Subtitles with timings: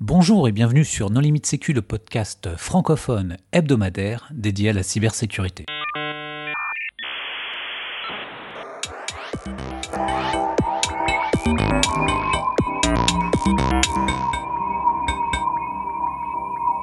[0.00, 5.66] Bonjour et bienvenue sur Non Limite Sécu, le podcast francophone hebdomadaire dédié à la cybersécurité.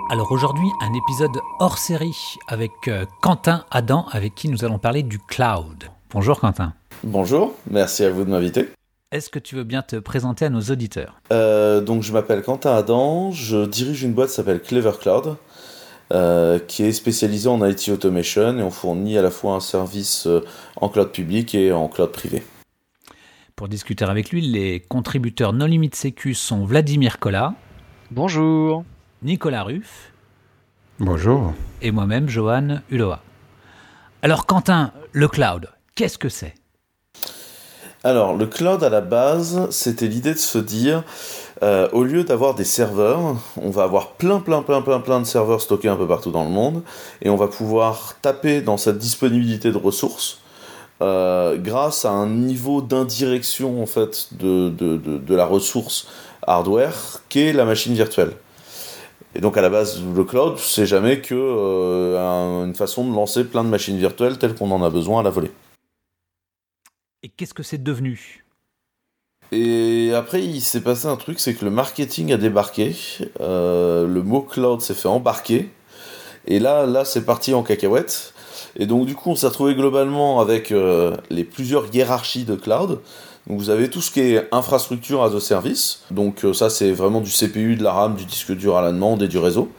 [0.10, 5.04] Alors aujourd'hui, un épisode hors série avec euh, Quentin Adam, avec qui nous allons parler
[5.04, 5.92] du cloud.
[6.12, 6.74] Bonjour Quentin.
[7.04, 8.70] Bonjour, merci à vous de m'inviter.
[9.12, 11.20] Est-ce que tu veux bien te présenter à nos auditeurs?
[11.34, 15.36] Euh, donc je m'appelle Quentin Adam, je dirige une boîte qui s'appelle Clever Cloud,
[16.14, 20.28] euh, qui est spécialisée en IT automation et on fournit à la fois un service
[20.28, 20.46] euh,
[20.78, 22.42] en cloud public et en cloud privé.
[23.58, 27.54] Pour discuter avec lui, les contributeurs Non Limite Sécu sont Vladimir Collat,
[28.12, 28.84] Bonjour.
[29.24, 30.14] Nicolas Ruff
[31.00, 31.54] Bonjour.
[31.82, 33.22] et moi-même, Johan Uloa.
[34.22, 36.54] Alors Quentin, le cloud, qu'est-ce que c'est?
[38.04, 41.04] Alors le cloud à la base, c'était l'idée de se dire,
[41.62, 45.26] euh, au lieu d'avoir des serveurs, on va avoir plein plein plein plein plein de
[45.26, 46.82] serveurs stockés un peu partout dans le monde
[47.22, 50.40] et on va pouvoir taper dans cette disponibilité de ressources
[51.04, 56.08] euh, grâce à un niveau d'indirection en fait de, de, de, la ressource
[56.48, 58.32] hardware qu'est la machine virtuelle.
[59.36, 63.64] Et donc à la base, le cloud, c'est jamais que euh, façon de lancer plein
[63.64, 65.52] de machines virtuelles telles qu'on en a besoin à la volée.
[67.24, 68.44] Et qu'est-ce que c'est devenu?
[69.52, 72.96] Et après, il s'est passé un truc, c'est que le marketing a débarqué,
[73.42, 75.70] euh, le mot cloud s'est fait embarquer,
[76.48, 78.34] et là, là, c'est parti en cacahuète.
[78.76, 83.02] Et donc, du coup, on s'est retrouvé globalement avec euh, les plusieurs hiérarchies de cloud.
[83.48, 86.04] Donc, vous avez tout ce qui est infrastructure as a service.
[86.12, 88.92] Donc, euh, ça, c'est vraiment du CPU, de la RAM, du disque dur à la
[88.92, 89.72] demande et du réseau.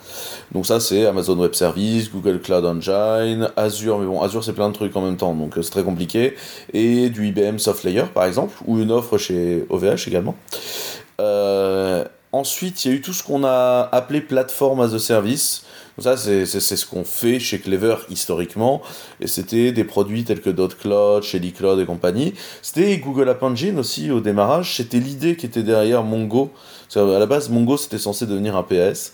[0.53, 3.99] Donc, ça, c'est Amazon Web Service, Google Cloud Engine, Azure.
[3.99, 6.35] Mais bon, Azure, c'est plein de trucs en même temps, donc euh, c'est très compliqué
[6.73, 10.35] et du IBM Soft Layer par exemple, ou une offre chez OVH également.
[11.21, 15.65] Euh, ensuite, il y a eu tout ce qu'on a appelé plateforme as a service.
[15.99, 18.81] Ça, c'est ce qu'on fait chez Clever historiquement,
[19.21, 22.33] et c'était des produits tels que .cloud, Shelly Cloud et compagnie.
[22.63, 26.51] C'était Google App Engine aussi au démarrage, c'était l'idée qui était derrière Mongo.
[26.93, 29.13] Qu'à la base, Mongo, c'était censé devenir un PS.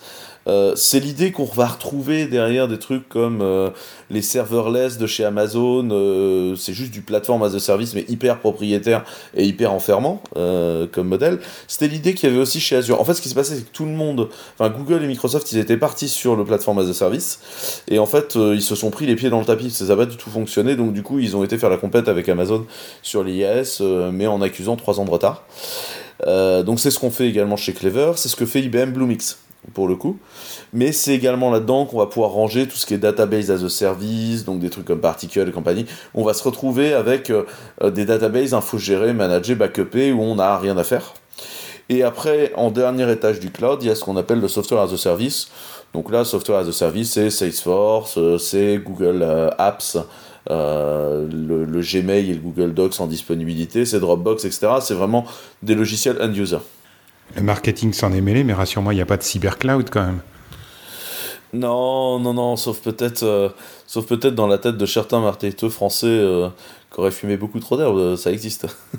[0.48, 3.70] Euh, c'est l'idée qu'on va retrouver derrière des trucs comme euh,
[4.10, 8.38] les serverless de chez Amazon, euh, c'est juste du plateforme as a service mais hyper
[8.38, 9.04] propriétaire
[9.34, 11.41] et hyper enfermant euh, comme modèle.
[11.66, 13.00] C'était l'idée qu'il y avait aussi chez Azure.
[13.00, 14.28] En fait, ce qui se passait, c'est que tout le monde,
[14.59, 18.06] enfin Google et Microsoft, ils étaient partis sur le plateforme as a service et en
[18.06, 19.70] fait, ils se sont pris les pieds dans le tapis.
[19.70, 22.09] Ça n'a pas du tout fonctionné, donc du coup, ils ont été faire la compète
[22.09, 22.66] avec Amazon
[23.03, 23.82] sur l'IAS,
[24.12, 25.44] mais en accusant 3 ans de retard.
[26.26, 29.38] Donc c'est ce qu'on fait également chez Clever, c'est ce que fait IBM Bluemix
[29.74, 30.19] pour le coup.
[30.72, 33.69] Mais c'est également là-dedans qu'on va pouvoir ranger tout ce qui est database as a
[33.69, 35.86] service, donc des trucs comme Particle et compagnie.
[36.14, 37.44] On va se retrouver avec euh,
[37.82, 41.14] euh, des databases infogérées, managées, backupées, où on n'a rien à faire.
[41.88, 44.80] Et après, en dernier étage du cloud, il y a ce qu'on appelle le software
[44.82, 45.48] as a service.
[45.94, 49.22] Donc là, software as a service, c'est Salesforce, euh, c'est Google
[49.58, 49.97] Apps,
[50.50, 54.68] le, le Gmail et le Google Docs en disponibilité, c'est Dropbox, etc.
[54.80, 55.26] C'est vraiment
[55.62, 56.58] des logiciels end-user.
[57.37, 60.21] Le marketing s'en est mêlé, mais rassure-moi, il n'y a pas de cybercloud quand même.
[61.53, 63.49] Non, non, non, sauf peut-être, euh,
[63.87, 66.49] sauf peut-être dans la tête de certains marketeurs français euh,
[66.93, 68.66] qui auraient fumé beaucoup trop d'herbe, euh, ça existe.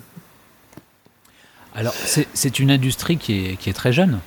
[1.75, 4.19] Alors c'est une industrie qui est, qui est très jeune.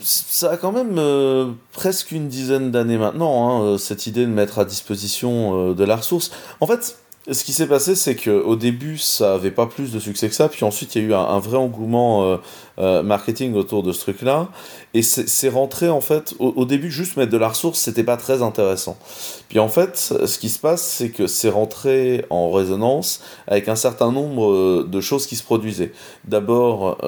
[0.00, 4.58] Ça a quand même euh, presque une dizaine d'années maintenant, hein, cette idée de mettre
[4.58, 6.30] à disposition euh, de la ressource.
[6.60, 6.96] En fait,
[7.32, 10.48] ce qui s'est passé, c'est qu'au début, ça avait pas plus de succès que ça,
[10.48, 12.36] puis ensuite, il y a eu un, vrai engouement euh,
[12.78, 14.48] euh, marketing autour de ce truc-là,
[14.94, 18.42] et c'est rentré, en fait, au, début, juste mettre de la ressource, c'était pas très
[18.42, 18.96] intéressant.
[19.48, 23.76] Puis en fait, ce qui se passe, c'est que c'est rentré en résonance avec un
[23.76, 25.92] certain nombre euh, de choses qui se produisaient.
[26.24, 26.98] D'abord,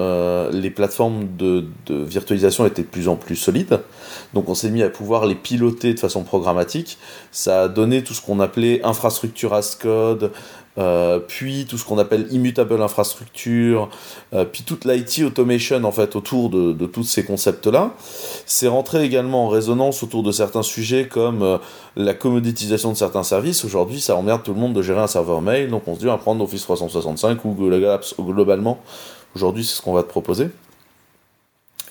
[0.52, 3.80] les plateformes de, de virtualisation étaient de plus en plus solides,
[4.34, 6.98] donc on s'est mis à pouvoir les piloter de façon programmatique.
[7.30, 10.32] Ça a donné tout ce qu'on appelait infrastructure as code,
[10.78, 13.90] euh, puis tout ce qu'on appelle immutable infrastructure,
[14.32, 17.92] euh, puis toute l'IT automation en fait autour de, tous ces concepts-là.
[18.46, 21.58] C'est rentré également en résonance autour de certains sujets comme euh,
[21.96, 23.64] la commoditisation de certains services.
[23.64, 26.08] Aujourd'hui, ça emmerde tout le monde de gérer un serveur mail, donc on se dit
[26.08, 28.78] on prendre Office 365 ou Google Apps globalement.
[29.34, 30.48] Aujourd'hui, c'est ce qu'on va te proposer.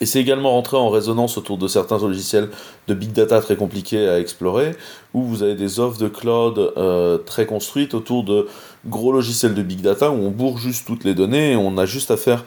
[0.01, 2.49] Et c'est également rentré en résonance autour de certains logiciels
[2.87, 4.75] de big data très compliqués à explorer,
[5.13, 8.47] où vous avez des offres de cloud euh, très construites autour de
[8.87, 11.85] gros logiciels de big data, où on bourre juste toutes les données et on a
[11.85, 12.43] juste à faire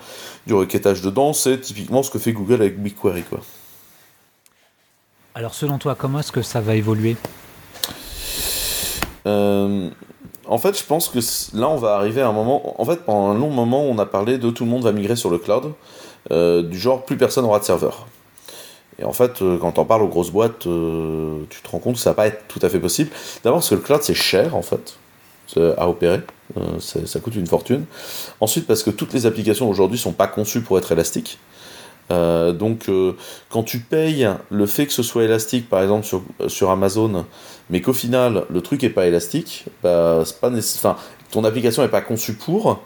[0.48, 1.32] du requêtage dedans.
[1.32, 3.22] C'est typiquement ce que fait Google avec BigQuery.
[3.22, 3.40] Quoi.
[5.36, 7.16] Alors selon toi, comment est-ce que ça va évoluer?
[9.26, 9.90] Euh,
[10.46, 11.20] en fait, je pense que
[11.56, 12.80] là, on va arriver à un moment.
[12.80, 15.14] En fait, pendant un long moment, on a parlé de tout le monde va migrer
[15.14, 15.72] sur le cloud.
[16.30, 18.06] Du genre plus personne aura de serveur.
[18.98, 22.10] Et en fait, quand on parle aux grosses boîtes, tu te rends compte que ça
[22.10, 23.10] va pas être tout à fait possible.
[23.42, 24.96] D'abord parce que le cloud c'est cher en fait
[25.76, 26.20] à opérer,
[26.78, 27.84] ça coûte une fortune.
[28.40, 31.38] Ensuite parce que toutes les applications aujourd'hui sont pas conçues pour être élastiques.
[32.10, 33.16] Euh, donc, euh,
[33.48, 36.06] quand tu payes le fait que ce soit élastique, par exemple
[36.48, 37.24] sur, Amazon,
[37.70, 40.96] mais qu'au final le truc est pas élastique, bah, pas enfin,
[41.30, 42.82] ton application n'est pas conçue pour,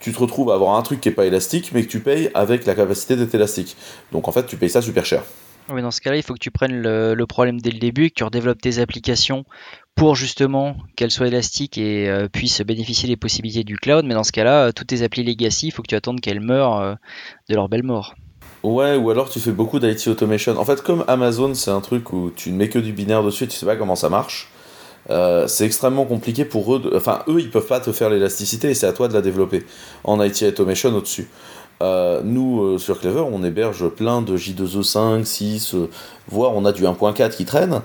[0.00, 2.30] tu te retrouves à avoir un truc qui est pas élastique, mais que tu payes
[2.34, 3.76] avec la capacité d'être élastique.
[4.12, 5.22] Donc en fait, tu payes ça super cher.
[5.70, 8.06] Oui, dans ce cas-là, il faut que tu prennes le, le, problème dès le début
[8.06, 9.44] et que tu redéveloppes tes applications
[9.94, 14.06] pour justement qu'elles soient élastiques et euh, puissent bénéficier des possibilités du cloud.
[14.06, 16.96] Mais dans ce cas-là, toutes tes applis legacy, il faut que tu attendes qu'elles meurent
[17.50, 18.14] de leur belle mort.
[18.62, 20.58] Ouais, ou alors tu fais beaucoup d'IT automation.
[20.58, 23.44] En fait, comme Amazon, c'est un truc où tu ne mets que du binaire dessus
[23.44, 24.48] et tu sais pas comment ça marche.
[25.10, 26.92] Euh, c'est extrêmement compliqué pour eux.
[26.94, 29.64] Enfin, eux, ils peuvent pas te faire l'élasticité et c'est à toi de la développer
[30.04, 31.28] en IT automation au-dessus.
[31.80, 35.76] Euh, nous, euh, sur Clever, on héberge plein de J2E5, 6,
[36.28, 37.80] voire on a du 1.4 qui traîne,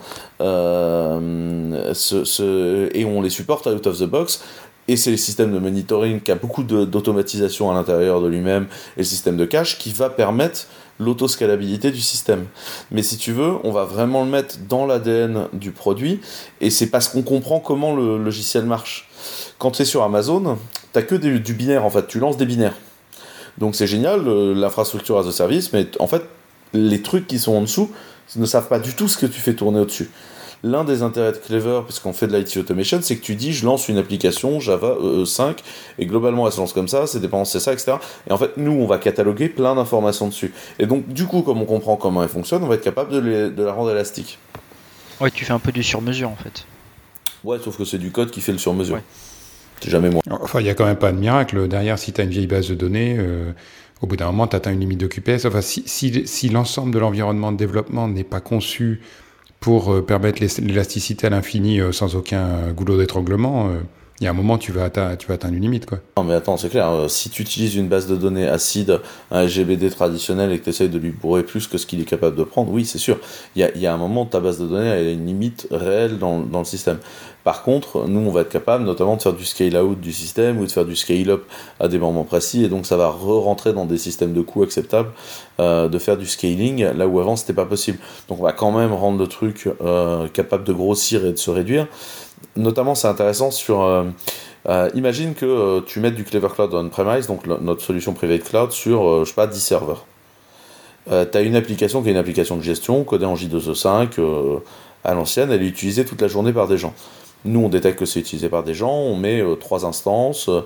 [2.95, 4.43] et on les supporte out of the box.
[4.87, 8.67] Et c'est le système de monitoring qui a beaucoup d'automatisation à l'intérieur de lui-même
[8.97, 10.67] et le système de cache qui va permettre
[10.99, 12.45] l'autoscalabilité du système.
[12.91, 16.19] Mais si tu veux, on va vraiment le mettre dans l'ADN du produit
[16.61, 19.09] et c'est parce qu'on comprend comment le logiciel marche.
[19.57, 20.57] Quand tu es sur Amazon,
[20.93, 22.75] tu que du binaire en fait, tu lances des binaires.
[23.57, 26.23] Donc c'est génial, l'infrastructure as a service, mais en fait,
[26.73, 27.91] les trucs qui sont en dessous
[28.35, 30.09] ne savent pas du tout ce que tu fais tourner au-dessus.
[30.65, 33.65] L'un des intérêts de Clever, puisqu'on fait de l'IT automation, c'est que tu dis je
[33.65, 34.95] lance une application Java
[35.25, 35.61] 5
[35.99, 37.97] et globalement elle se lance comme ça, c'est dépendant c'est ça, etc.
[38.29, 40.53] Et en fait, nous, on va cataloguer plein d'informations dessus.
[40.79, 43.61] Et donc, du coup, comme on comprend comment elle fonctionne, on va être capable de,
[43.61, 44.39] la rendre élastique.
[45.19, 46.65] Ouais, tu fais un peu du sur-mesure en fait.
[47.43, 49.01] Ouais, sauf que c'est du code qui fait le sur-mesure.
[49.81, 50.21] C'est jamais moi.
[50.29, 51.67] Enfin, il n'y a quand même pas de miracle.
[51.67, 53.51] Derrière, si tu as une vieille base de données, euh,
[53.99, 55.45] au bout d'un moment, tu atteins une limite de QPS.
[55.45, 59.01] Enfin, si, si, si l'ensemble de l'environnement de développement n'est pas conçu
[59.63, 63.71] pour euh, permettre l'élasticité à l'infini euh, sans aucun euh, goulot d'étranglement,
[64.19, 65.85] il y a un moment, tu vas, atteindre, tu vas atteindre une limite.
[65.85, 65.99] Quoi.
[66.17, 67.09] Non, mais attends, c'est clair.
[67.09, 68.99] si tu utilises une base de données acide,
[69.31, 72.05] un GBD traditionnel et que tu essayes de lui bourrer plus que ce qu'il est
[72.05, 73.19] capable de prendre, oui, c'est sûr.
[73.55, 76.63] Il y a, un moment, ta base de données a une limite réelle dans, le
[76.65, 76.99] système.
[77.43, 80.65] Par contre, nous, on va être capable notamment de faire du scale-out du système ou
[80.65, 81.43] de faire du scale-up
[81.79, 85.09] à des moments précis, et donc ça va re-rentrer dans des systèmes de coûts acceptables,
[85.59, 87.97] euh, de faire du scaling, là où avant, c'était pas possible.
[88.29, 91.51] Donc on va quand même rendre le truc euh, capable de grossir et de se
[91.51, 91.87] réduire.
[92.55, 93.81] Notamment, c'est intéressant sur...
[93.81, 98.71] Euh, imagine que tu mettes du Clever Cloud on-premise, donc notre solution privée de cloud,
[98.71, 100.05] sur, je sais pas, 10 serveurs.
[101.09, 104.61] tu as une application qui est une application de gestion, codée en J2E5,
[105.03, 106.93] à l'ancienne, elle est utilisée toute la journée par des gens.
[107.45, 110.61] Nous, on détecte que c'est utilisé par des gens, on met euh, trois instances euh,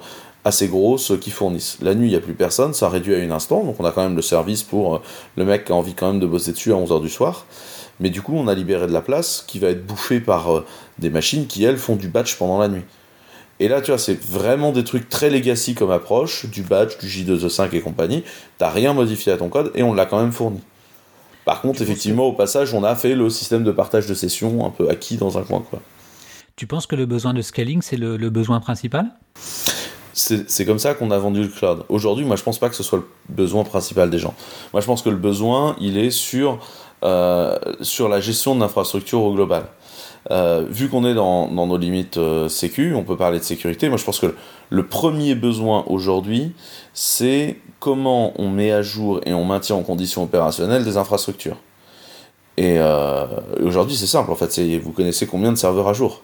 [0.46, 1.78] assez grosses qui fournissent.
[1.82, 3.92] La nuit, il n'y a plus personne, ça réduit à une instance, donc on a
[3.92, 5.02] quand même le service pour euh,
[5.36, 7.46] le mec qui a envie quand même de bosser dessus à 11h du soir.
[8.00, 10.64] Mais du coup, on a libéré de la place qui va être bouffée par
[11.00, 12.84] des machines qui, elles, font du batch pendant la nuit.
[13.60, 17.08] Et là, tu vois, c'est vraiment des trucs très legacy comme approche, du batch, du
[17.08, 18.24] J2E5 et compagnie.
[18.60, 20.60] T'as rien modifié à ton code et on l'a quand même fourni.
[21.44, 24.70] Par contre, effectivement, au passage, on a fait le système de partage de sessions un
[24.70, 25.82] peu acquis dans un coin, quoi.
[26.58, 29.12] Tu penses que le besoin de scaling, c'est le, besoin principal?
[30.14, 31.84] C'est comme ça qu'on a vendu le cloud.
[31.88, 34.34] Aujourd'hui, moi, je pense pas que ce soit le besoin principal des gens.
[34.74, 36.58] Moi, je pense que le besoin, il est sur,
[37.04, 39.68] euh, sur la gestion de l'infrastructure au global.
[40.32, 43.88] Euh, vu qu'on est dans, nos limites euh, sécu, on peut parler de sécurité.
[43.88, 44.34] Moi, je pense que
[44.72, 46.54] le premier besoin aujourd'hui,
[46.96, 51.58] c'est comment on met à jour et on maintient en condition opérationnelle des infrastructures.
[52.58, 52.80] Et
[53.62, 54.32] aujourd'hui, c'est simple.
[54.32, 56.24] En fait, vous connaissez combien de serveurs à jour?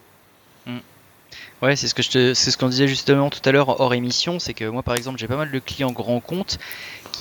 [1.63, 4.37] Ouais, c'est ce que je c'est ce qu'on disait justement tout à l'heure hors émission,
[4.37, 6.59] c'est que moi par exemple j'ai pas mal de clients grands comptes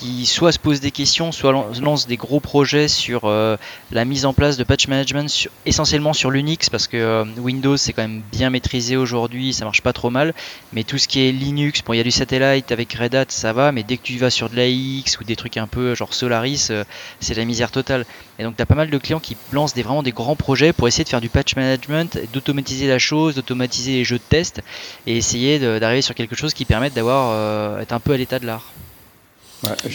[0.03, 3.57] qui soit se posent des questions, soit lancent des gros projets sur euh,
[3.93, 7.93] la mise en place de patch management essentiellement sur l'Unix parce que euh, Windows c'est
[7.93, 10.35] quand même bien maîtrisé aujourd'hui, ça marche pas trop mal,
[10.73, 13.27] mais tout ce qui est Linux, bon il y a du satellite avec Red Hat
[13.29, 15.95] ça va, mais dès que tu vas sur de l'AX ou des trucs un peu
[15.95, 16.83] genre Solaris, euh,
[17.21, 18.05] c'est la misère totale.
[18.41, 20.73] Et donc tu as pas mal de clients qui lancent des, vraiment des grands projets
[20.73, 24.63] pour essayer de faire du patch management, d'automatiser la chose, d'automatiser les jeux de test
[25.07, 28.47] et essayer d'arriver sur quelque chose qui permette d'avoir être un peu à l'état de
[28.47, 28.73] l'art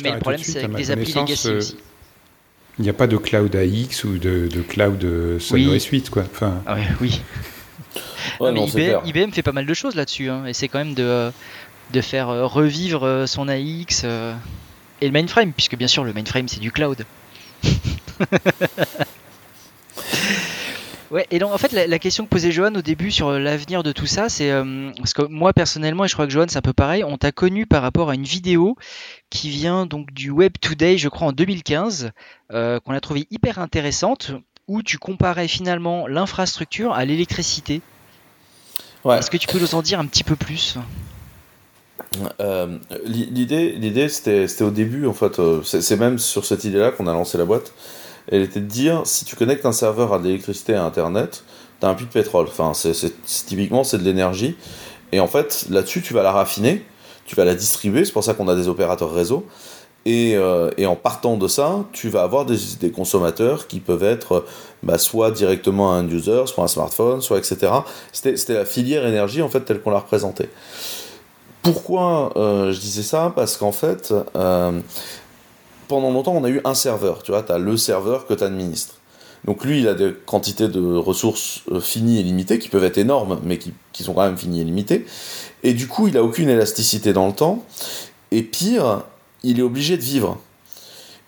[0.04, 1.78] mais le problème, c'est avec des applis legacy euh, aussi.
[2.80, 6.24] Il n'y a pas de cloud AX ou de, cloud euh, Sonos Suite, quoi.
[6.24, 6.62] Enfin...
[6.66, 7.22] Ah oui.
[8.42, 11.32] IBM, fait pas mal de choses là-dessus, hein, et c'est quand même de,
[11.92, 16.60] de faire euh, revivre son AX et le mainframe, puisque bien sûr le mainframe c'est
[16.60, 17.04] du cloud.
[21.10, 23.94] Ouais, et donc en fait, la, question que posait Johan au début sur l'avenir de
[23.94, 26.62] tout ça, c'est euh, parce que moi personnellement, et je crois que Johan c'est un
[26.62, 28.76] peu pareil, on t'a connu par rapport à une vidéo
[29.30, 32.12] qui vient donc du Web Today, je crois en 2015,
[32.52, 34.32] euh, qu'on a trouvé hyper intéressante,
[34.68, 37.82] où tu comparais finalement l'infrastructure à l'électricité.
[39.06, 39.18] Ouais.
[39.18, 40.78] Est-ce que tu peux nous en dire un petit peu plus?
[42.42, 47.14] Euh, L'idée, l'idée c'était au début, en fait, c'est même sur cette idée-là qu'on a
[47.14, 47.72] lancé la boîte
[48.30, 51.44] elle était de dire si tu connectes un serveur à de l'électricité à Internet,
[51.80, 52.48] tu as un puits de pétrole.
[52.48, 52.94] Enfin, c'est,
[53.24, 54.56] typiquement, c'est de l'énergie.
[55.12, 56.86] Et en fait, là-dessus, tu vas la raffiner,
[57.26, 58.06] tu vas la distribuer.
[58.06, 59.46] C'est pour ça qu'on a des opérateurs réseau.
[60.06, 64.46] Et, euh, en partant de ça, tu vas avoir des, consommateurs qui peuvent être
[64.82, 67.72] bah, soit directement un user, soit un smartphone, soit etc.
[68.14, 70.50] C'était, c'était la filière énergie en fait telle qu'on l'a représentée.
[71.62, 73.34] Pourquoi euh, je disais ça?
[73.36, 74.80] Parce qu'en fait, euh,
[75.88, 77.24] pendant longtemps, on a eu un serveur.
[77.24, 78.96] Tu vois, tu as le serveur que tu administres.
[79.46, 82.98] Donc lui, il a des quantités de ressources euh, finies et limitées, qui peuvent être
[82.98, 85.06] énormes, mais qui, sont quand même finies et limitées.
[85.64, 87.64] Et du coup, il a aucune élasticité dans le temps.
[88.32, 89.04] Et pire,
[89.44, 90.38] il est obligé de vivre.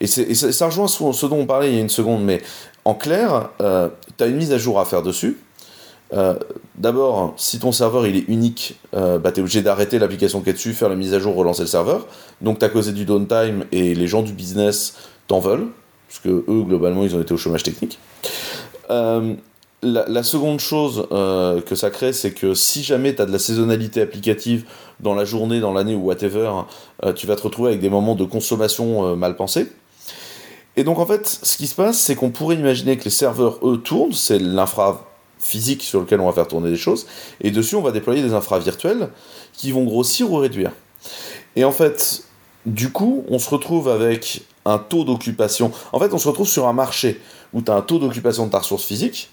[0.00, 2.42] Et, ça, rejoint ce dont on parlait il y a une seconde, mais
[2.84, 5.38] en clair, euh, tu as une mise à jour à faire dessus.
[6.12, 6.34] Euh,
[6.76, 10.50] d'abord, si ton serveur il est unique, euh, bah, tu es obligé d'arrêter l'application qui
[10.50, 12.06] est dessus, faire la mise à jour, relancer le serveur.
[12.40, 14.96] Donc tu as causé du downtime et les gens du business
[15.28, 15.68] t'en veulent,
[16.08, 17.98] parce que eux, globalement, ils ont été au chômage technique.
[18.90, 19.34] Euh,
[19.82, 24.02] la, seconde chose que ça crée, c'est que si jamais tu as de la saisonnalité
[24.02, 24.66] applicative
[24.98, 26.50] dans la journée, dans l'année ou whatever,
[27.16, 29.68] tu vas te retrouver avec des moments de consommation mal pensés.
[30.76, 33.58] Et donc en fait, ce qui se passe, c'est qu'on pourrait imaginer que les serveurs,
[33.66, 35.09] eux, tournent, c'est l'infra
[35.40, 37.06] physique sur lequel on va faire tourner des choses,
[37.40, 39.08] et dessus on va déployer des infras virtuels
[39.52, 40.72] qui vont grossir ou réduire.
[41.56, 42.24] Et en fait,
[42.66, 45.72] du coup, on se retrouve avec un taux d'occupation.
[45.92, 47.20] En fait, on se retrouve sur un marché
[47.52, 49.30] où tu as un taux d'occupation de ta ressource physique,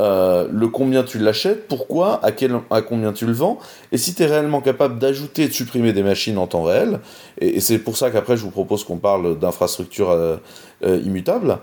[0.00, 3.60] euh, le combien tu l'achètes, pourquoi, à, quel, à combien tu le vends,
[3.92, 6.98] et si tu es réellement capable d'ajouter et de supprimer des machines en temps réel,
[7.40, 10.36] et, c'est pour ça qu'après je vous propose qu'on parle d'infrastructures euh,
[10.84, 11.58] euh, immutables,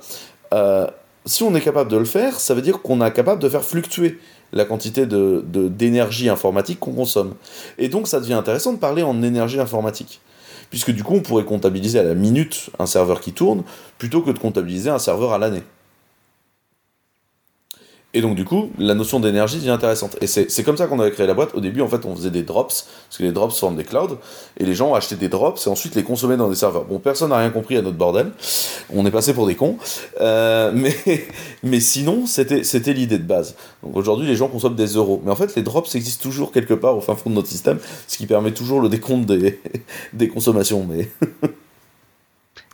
[1.25, 3.63] si on est capable de le faire, ça veut dire qu'on est capable de faire
[3.63, 4.19] fluctuer
[4.53, 7.35] la quantité d'énergie de, d'énergie informatique qu'on consomme.
[7.77, 10.21] Et donc ça devient intéressant de parler en énergie informatique.
[10.69, 13.63] Puisque du coup, on pourrait comptabiliser à la minute un serveur qui tourne,
[13.97, 15.63] plutôt que de comptabiliser un serveur à l'année.
[18.13, 20.17] Et donc du coup, la notion d'énergie devient intéressante.
[20.21, 21.55] Et c'est comme ça qu'on avait créé la boîte.
[21.55, 24.17] Au début, en fait, on faisait des drops, parce que les drops forment des clouds,
[24.57, 26.83] et les gens achetaient des drops et ensuite les consommaient dans des serveurs.
[26.83, 28.31] Bon, personne n'a rien compris à notre bordel.
[28.93, 29.77] On est passé pour des cons.
[30.19, 30.93] Euh, mais,
[31.63, 33.55] mais sinon, c'était l'idée de base.
[33.81, 35.21] Donc aujourd'hui, les gens consomment des euros.
[35.23, 37.79] Mais en fait, les drops existent toujours quelque part au fin fond de notre système,
[38.07, 39.61] ce qui permet toujours le décompte des,
[40.13, 40.85] des consommations.
[40.89, 41.09] Mais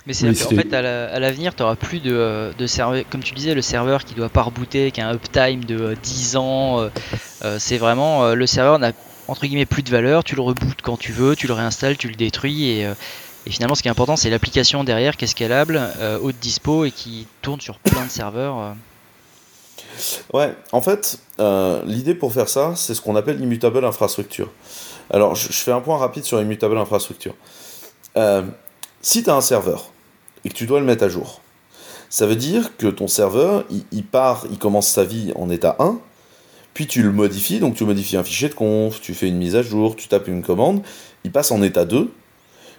[0.08, 3.54] Mais c'est en fait à l'avenir, tu n'auras plus de, de serveur, comme tu disais,
[3.54, 6.80] le serveur qui doit pas rebooter, qui a un uptime de 10 euh, ans.
[6.80, 6.90] Euh,
[7.44, 8.94] euh, c'est vraiment le serveur n'a
[9.28, 10.24] entre guillemets plus de valeur.
[10.24, 13.76] Tu le rebootes quand tu veux, tu le réinstalles, tu le détruis et, et finalement,
[13.76, 15.82] ce qui est important, c'est l'application derrière qui est scalable,
[16.22, 18.76] haute dispo et qui tourne sur plein de serveurs.
[20.34, 21.20] Ouais, en fait,
[21.86, 24.50] l'idée pour faire ça, c'est ce qu'on appelle l'immutable infrastructure.
[25.10, 27.36] Alors, je, fais un point rapide sur l'immutable infrastructure.
[29.02, 29.92] si tu as un serveur
[30.46, 31.42] et que tu dois le mettre à jour.
[32.10, 36.00] Ça veut dire que ton serveur, il, part, il commence sa vie en état 1,
[36.74, 39.56] puis tu le modifies, donc tu modifies un fichier de conf, tu fais une mise
[39.56, 40.82] à jour, tu tapes une commande,
[41.24, 42.10] il passe en état 2,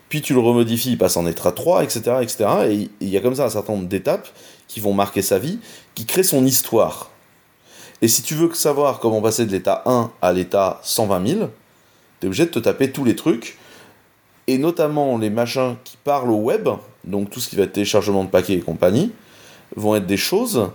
[0.09, 2.01] puis tu le remodifies, il passe en état 3, etc.
[2.23, 2.47] etc.
[2.71, 4.29] et il y a comme ça un certain nombre d'étapes
[4.67, 5.59] qui vont marquer sa vie,
[5.95, 7.11] qui créent son histoire.
[8.01, 11.41] Et si tu veux savoir comment passer de l'état 1 à l'état 120 000,
[12.21, 13.59] tu es obligé de te taper tous les trucs,
[14.47, 16.69] et notamment les machins qui parlent au web,
[17.09, 19.13] donc tout ce qui va être téléchargement de paquets et compagnie,
[19.77, 20.71] vont être des choses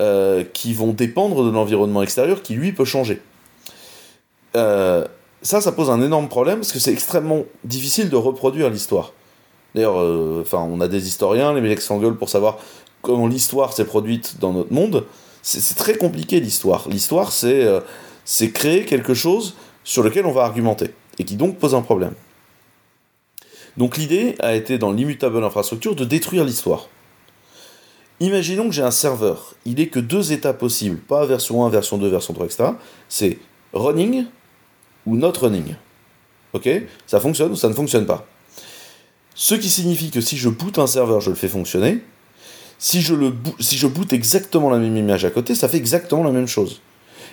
[0.00, 3.20] euh, qui vont dépendre de l'environnement extérieur qui lui peut changer.
[4.56, 5.06] Euh,
[5.42, 9.12] ça, ça pose un énorme problème parce que c'est extrêmement difficile de reproduire l'histoire.
[9.74, 12.58] D'ailleurs, euh, enfin, on a des historiens, les mecs s'engueulent pour savoir
[13.00, 15.04] comment l'histoire s'est produite dans notre monde.
[15.42, 16.88] C'est très compliqué l'histoire.
[16.88, 21.82] L'histoire, c'est créer quelque chose sur lequel on va argumenter et qui donc pose un
[21.82, 22.14] problème.
[23.76, 26.88] Donc l'idée a été dans l'immutable infrastructure de détruire l'histoire.
[28.20, 31.98] Imaginons que j'ai un serveur, il n'est que deux états possibles, pas version 1, version
[31.98, 32.64] 2, version 3, etc.
[33.08, 33.38] C'est
[33.72, 34.26] running
[35.06, 35.74] ou not running.
[36.52, 36.68] Ok?
[37.06, 38.26] Ça fonctionne ou ça ne fonctionne pas.
[39.34, 41.98] Ce qui signifie que si je boot un serveur, je le fais fonctionner.
[42.78, 46.48] Si je, le boot exactement la même image à côté, ça fait exactement la même
[46.48, 46.80] chose.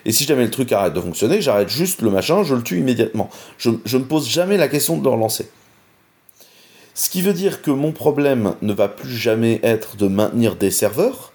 [0.06, 2.80] Et si jamais le truc arrête de fonctionner, j'arrête juste le machin, je le tue
[2.80, 3.30] immédiatement.
[3.58, 5.50] Je ne me pose jamais la question de le relancer.
[7.00, 10.70] Ce qui veut dire que mon problème ne va plus jamais être de maintenir des
[10.70, 11.32] serveurs,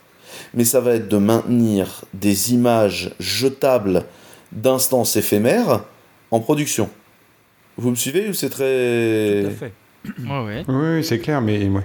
[0.52, 4.04] mais ça va être de maintenir des images jetables
[4.52, 5.84] d'instances éphémères
[6.30, 6.90] en production.
[7.78, 9.44] Vous me suivez ou c'est très...
[9.44, 9.72] Tout à fait.
[10.30, 10.64] Ouais, ouais.
[10.68, 11.80] Oui, c'est clair, mais ouais.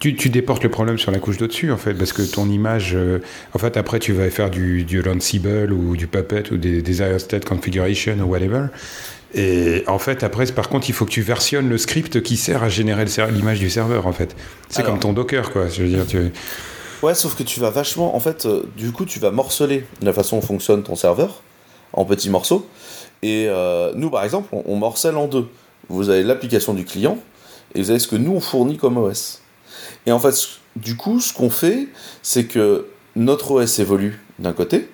[0.00, 2.96] Tu, tu, déportes le problème sur la couche d'au-dessus, en fait, parce que ton image,
[2.96, 3.20] euh,
[3.54, 7.40] en fait, après, tu vas faire du, du Ansible ou du Puppet ou des, des
[7.46, 8.66] Configuration ou whatever.
[9.34, 12.62] Et en fait, après, par contre, il faut que tu versionnes le script qui sert
[12.62, 14.34] à générer l'image du serveur, en fait.
[14.68, 15.68] C'est comme ton Docker, quoi.
[15.68, 16.32] Je veux dire, tu...
[17.02, 18.16] Ouais, sauf que tu vas vachement.
[18.16, 21.42] En fait, euh, du coup, tu vas morceler la façon dont fonctionne ton serveur
[21.92, 22.66] en petits morceaux.
[23.22, 25.46] Et euh, nous, par exemple, on, on morcelle en deux.
[25.88, 27.18] Vous avez l'application du client
[27.74, 29.42] et vous avez ce que nous on fournit comme OS.
[30.06, 30.34] Et en fait,
[30.76, 31.88] du coup, ce qu'on fait,
[32.22, 34.88] c'est que notre OS évolue d'un côté.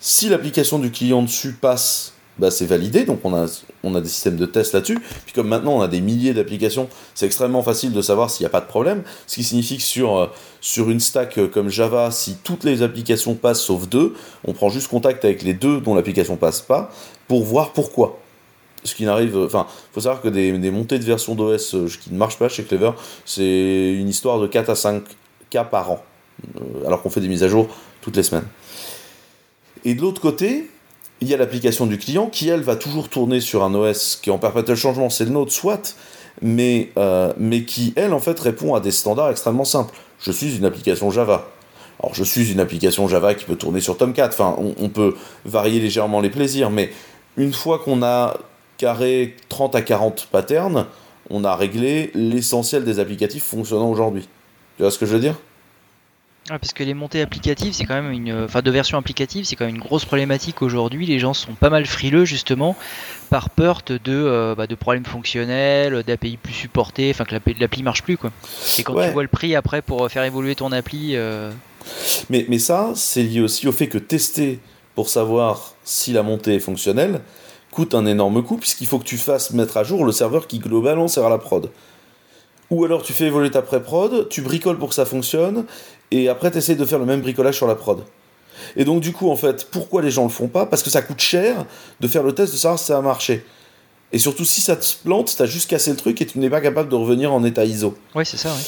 [0.00, 3.46] Si l'application du client dessus passe, bah, c'est validé, donc on a,
[3.82, 4.98] on a des systèmes de tests là-dessus.
[5.24, 8.48] Puis comme maintenant on a des milliers d'applications, c'est extrêmement facile de savoir s'il n'y
[8.48, 9.02] a pas de problème.
[9.26, 10.26] Ce qui signifie que sur, euh,
[10.60, 14.14] sur une stack euh, comme Java, si toutes les applications passent sauf deux,
[14.44, 16.90] on prend juste contact avec les deux dont l'application passe pas
[17.26, 18.18] pour voir pourquoi
[18.84, 19.36] ce qui n'arrive.
[19.36, 22.48] Enfin, faut savoir que des, des montées de versions d'OS euh, qui ne marchent pas
[22.48, 22.92] chez Clever,
[23.24, 25.04] c'est une histoire de 4 à 5
[25.50, 26.04] cas par an,
[26.56, 27.68] euh, alors qu'on fait des mises à jour
[28.00, 28.46] toutes les semaines.
[29.84, 30.70] Et de l'autre côté,
[31.20, 34.30] il y a l'application du client qui, elle, va toujours tourner sur un OS qui
[34.30, 35.96] est en perpétuel changement, c'est le nôtre, soit,
[36.42, 39.94] mais, euh, mais qui, elle, en fait, répond à des standards extrêmement simples.
[40.20, 41.48] Je suis une application Java.
[42.00, 44.28] Alors, je suis une application Java qui peut tourner sur Tomcat.
[44.28, 46.90] Enfin, on, on peut varier légèrement les plaisirs, mais
[47.36, 48.36] une fois qu'on a
[48.76, 50.86] carré 30 à 40 patterns,
[51.30, 54.28] on a réglé l'essentiel des applicatifs fonctionnant aujourd'hui.
[54.76, 55.34] Tu vois ce que je veux dire?
[56.50, 59.54] Ouais, parce que les montées applicatives, c'est quand même une, enfin de versions applicatives, c'est
[59.56, 61.04] quand même une grosse problématique aujourd'hui.
[61.04, 62.74] Les gens sont pas mal frileux justement
[63.28, 68.02] par peur de, euh, bah, de problèmes fonctionnels, d'API plus supportés, enfin que l'appli marche
[68.02, 68.30] plus quoi.
[68.78, 69.08] Et quand Ouais.
[69.08, 71.50] tu vois le prix après pour faire évoluer ton appli, euh,
[72.30, 74.58] mais, mais ça, c'est lié aussi au fait que tester
[74.94, 77.20] pour savoir si la montée est fonctionnelle
[77.70, 80.58] coûte un énorme coût, puisqu'il faut que tu fasses mettre à jour le serveur qui
[80.58, 81.70] globalement sert à la prod.
[82.70, 85.64] Ou alors tu fais évoluer ta pré-prod, tu bricoles pour que ça fonctionne,
[86.10, 88.04] et après tu essayes de faire le même bricolage sur la prod.
[88.76, 90.66] Et donc du coup, en fait, pourquoi les gens le font pas?
[90.66, 91.64] Parce que ça coûte cher
[92.00, 93.44] de faire le test, de savoir si ça a marché.
[94.10, 96.62] Et surtout, si ça te plante, t'as juste cassé le truc et tu n'es pas
[96.62, 97.94] capable de revenir en état ISO.
[98.14, 98.48] ouais c'est ça.
[98.48, 98.60] Ouais.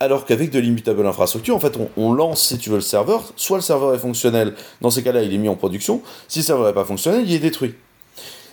[0.00, 3.32] Alors qu'avec de l'immutable infrastructure, en fait, on, on lance, si tu veux, le serveur.
[3.36, 6.02] Soit le serveur est fonctionnel, dans ces cas-là, il est mis en production.
[6.26, 7.74] Si le serveur n'est pas fonctionnel, il est détruit.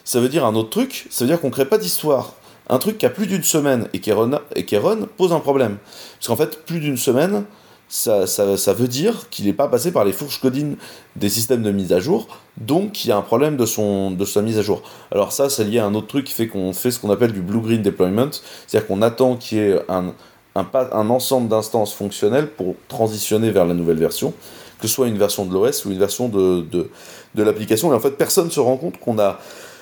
[0.03, 2.34] Ça veut dire un autre truc, ça veut dire qu'on crée pas d'histoire.
[2.69, 5.39] Un truc qui a plus d'une semaine et qui run, et qui run pose un
[5.39, 5.77] problème.
[6.19, 7.43] Parce qu'en fait, plus d'une semaine,
[7.87, 10.75] ça, ça, ça veut dire qu'il n'est pas passé par les fourches codines
[11.15, 14.25] des systèmes de mise à jour, donc il y a un problème de, son, de
[14.25, 14.81] sa mise à jour.
[15.11, 17.31] Alors ça, c'est lié à un autre truc qui fait qu'on fait ce qu'on appelle
[17.31, 18.31] du blue-green deployment,
[18.67, 20.13] c'est-à-dire qu'on attend qu'il y ait un,
[20.55, 24.33] un, ensemble d'instances fonctionnelles pour transitionner vers la nouvelle version,
[24.79, 26.89] que ce soit une version de l'OS ou une version de, de,
[27.35, 27.91] de l'application.
[27.91, 29.39] Et en fait, personne ne se rend compte qu'on a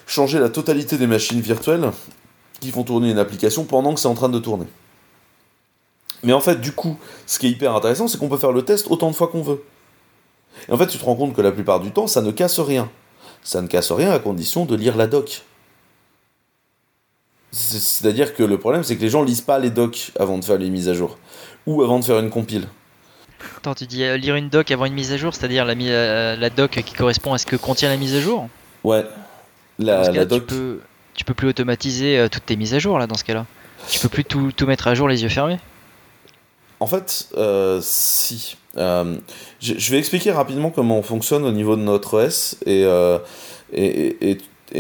[0.07, 1.89] changé la totalité des machines virtuelles
[2.59, 4.65] qui font tourner une application pendant que c'est en train de tourner.
[6.23, 8.63] Mais en fait, du coup, ce qui est hyper intéressant, c'est qu'on peut faire le
[8.63, 9.63] test autant de fois qu'on veut.
[10.69, 12.59] Et en fait, tu te rends compte que la plupart du temps, ça ne casse
[12.59, 12.89] rien.
[13.43, 15.43] Ça ne casse rien à condition de lire la doc.
[17.51, 20.45] C'est- C'est-à-dire que le problème, c'est que les gens lisent pas les docs avant de
[20.45, 21.17] faire les mises à jour.
[21.67, 22.67] Ou avant de faire une compile.
[23.57, 26.35] Attends, tu dis euh, lire une doc avant une mise à jour, c'est-à-dire la, euh,
[26.37, 28.47] la doc qui correspond à ce que contient la mise à jour.
[28.83, 29.03] Ouais.
[29.79, 30.47] Dans La, ce la cas-là, doc.
[30.47, 30.79] tu peux,
[31.13, 33.45] tu peux plus automatiser euh, toutes tes mises à jour là dans ce cas-là.
[33.89, 35.59] Tu peux plus tout, tout mettre à jour les yeux fermés.
[36.83, 38.57] En fait, euh, si.
[38.77, 39.15] Euh,
[39.61, 42.57] je vais expliquer rapidement comment on fonctionne au niveau de notre OS.
[42.65, 43.19] Et, euh,
[43.71, 44.37] et,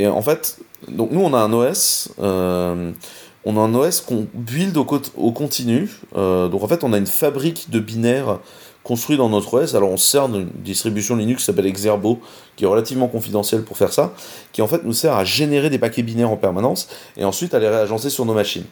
[0.07, 0.57] en fait,
[0.89, 2.09] donc nous, on a un OS.
[2.19, 5.89] on a un OS qu'on build au, co- au continu.
[6.13, 8.39] Donc en fait, on a une fabrique de binaires
[8.83, 9.73] construit dans notre OS.
[9.75, 12.19] Alors on se sert d'une distribution Linux qui s'appelle Exerbo,
[12.57, 14.13] qui est relativement confidentielle pour faire ça,
[14.51, 17.59] qui en fait nous sert à générer des paquets binaires en permanence et ensuite à
[17.59, 18.65] les réagencer sur nos machines.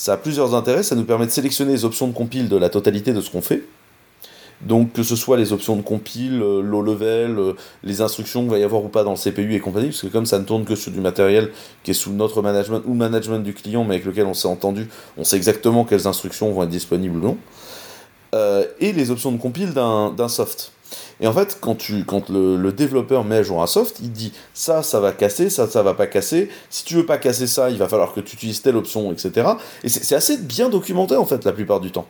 [0.00, 2.70] Ça a plusieurs intérêts, ça nous permet de sélectionner les options de compile de la
[2.70, 3.64] totalité de ce qu'on fait.
[4.62, 7.52] Donc que ce soit les options de compile, euh, low level, euh,
[7.84, 10.06] les instructions qu'il va y avoir ou pas dans le CPU et compagnie, parce que
[10.06, 11.50] comme ça ne tourne que sur du matériel
[11.82, 14.88] qui est sous notre management ou management du client, mais avec lequel on s'est entendu,
[15.18, 17.36] on sait exactement quelles instructions vont être disponibles ou non.
[18.34, 20.72] Euh, et les options de compile d'un soft.
[21.20, 24.10] Et en fait, quand, tu, quand le, le développeur met à jour un soft, il
[24.10, 26.48] dit ça, ça va casser, ça, ça va pas casser.
[26.70, 29.48] Si tu veux pas casser ça, il va falloir que tu utilises telle option, etc.
[29.84, 32.06] Et c'est assez bien documenté en fait la plupart du temps.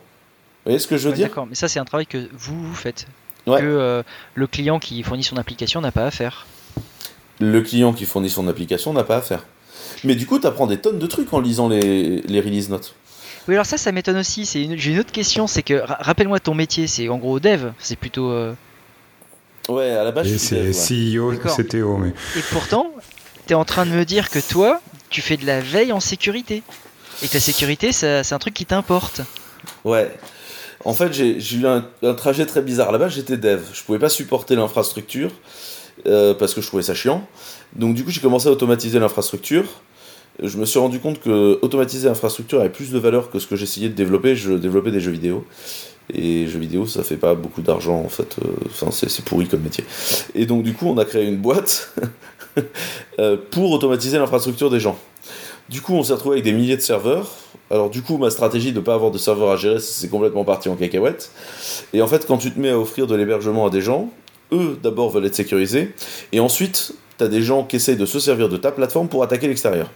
[0.63, 2.29] Vous voyez ce que je veux Ouais, dire D'accord, mais ça c'est un travail que
[2.33, 3.07] vous, vous faites.
[3.47, 3.59] Ouais.
[3.59, 4.03] Que euh,
[4.35, 6.45] le client qui fournit son application n'a pas à faire.
[7.39, 9.45] Le client qui fournit son application n'a pas à faire.
[10.03, 12.95] Mais du coup, tu apprends des tonnes de trucs en lisant les, les release notes.
[13.47, 14.43] Oui, alors ça, ça m'étonne aussi.
[14.63, 14.77] Une...
[14.77, 18.29] J'ai une autre question, c'est que rappelle-moi ton métier, c'est en gros dev, c'est plutôt.
[18.29, 18.53] Euh,
[19.71, 22.09] ouais, à la base, c'est CEO, CTO, mais.
[22.37, 22.91] Et pourtant,
[23.47, 25.99] tu es en train de me dire que toi, tu fais de la veille en
[25.99, 26.63] sécurité.
[27.23, 29.21] Et ta sécurité, c'est un truc qui t'importe.
[29.83, 30.11] Ouais.
[30.83, 32.91] En fait, j'ai eu un, trajet très bizarre.
[32.91, 33.61] Là-bas, j'étais dev.
[33.73, 35.31] Je pouvais pas supporter l'infrastructure
[36.07, 37.27] euh, parce que je trouvais ça chiant.
[37.75, 39.65] Donc, du coup, j'ai commencé à automatiser l'infrastructure.
[40.41, 43.55] Je me suis rendu compte que automatiser l'infrastructure avait plus de valeur que ce que
[43.55, 44.35] j'essayais de développer.
[44.35, 45.45] Je développais des jeux vidéo.
[46.13, 48.37] Et jeux vidéo, ça fait pas beaucoup d'argent en fait.
[48.43, 49.85] Euh, enfin, c'est pourri comme métier.
[50.35, 51.93] Et donc, du coup, on a créé une boîte
[53.19, 54.97] euh, pour automatiser l'infrastructure des gens.
[55.69, 57.31] Du coup, on s'est retrouvé avec des milliers de serveurs.
[57.69, 60.43] Alors, du coup, ma stratégie de ne pas avoir de serveurs à gérer, c'est complètement
[60.43, 61.31] parti en cacahuète.
[61.93, 64.09] Et en fait, quand tu te mets à offrir de l'hébergement à des gens,
[64.51, 65.93] eux, d'abord, veulent être sécurisés.
[66.33, 69.23] Et ensuite, tu as des gens qui essayent de se servir de ta plateforme pour
[69.23, 69.89] attaquer l'extérieur.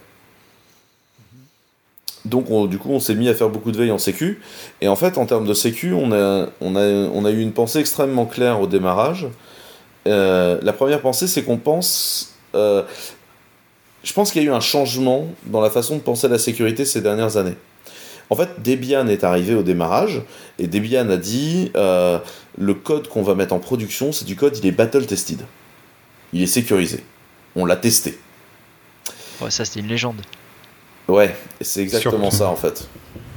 [2.26, 4.40] Donc, du coup, on s'est mis à faire beaucoup de veille en sécu.
[4.80, 8.66] Et en fait, en termes de sécu, on a, eu une pensée extrêmement claire au
[8.66, 9.28] démarrage.
[10.08, 12.34] Euh, la première pensée, c'est qu'on pense.
[12.54, 12.82] Euh,
[14.02, 16.38] je pense qu'il y a eu un changement dans la façon de penser à la
[16.38, 17.56] sécurité ces dernières années.
[18.28, 20.22] En fait, Debian est arrivé au démarrage
[20.58, 22.18] et Debian a dit euh,
[22.58, 25.40] le code qu'on va mettre en production, c'est du code, il est battle tested.
[26.32, 27.04] Il est sécurisé.
[27.54, 28.18] On l'a testé.
[29.40, 30.20] Ouais, ça, c'est une légende.
[31.08, 32.88] Ouais, c'est exactement ça en fait.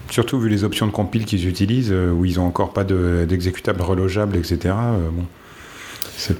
[0.09, 3.81] Surtout vu les options de compile qu'ils utilisent, euh, où ils n'ont encore pas d'exécutable
[3.81, 4.57] relogeable, etc.
[4.65, 5.25] Euh, bon.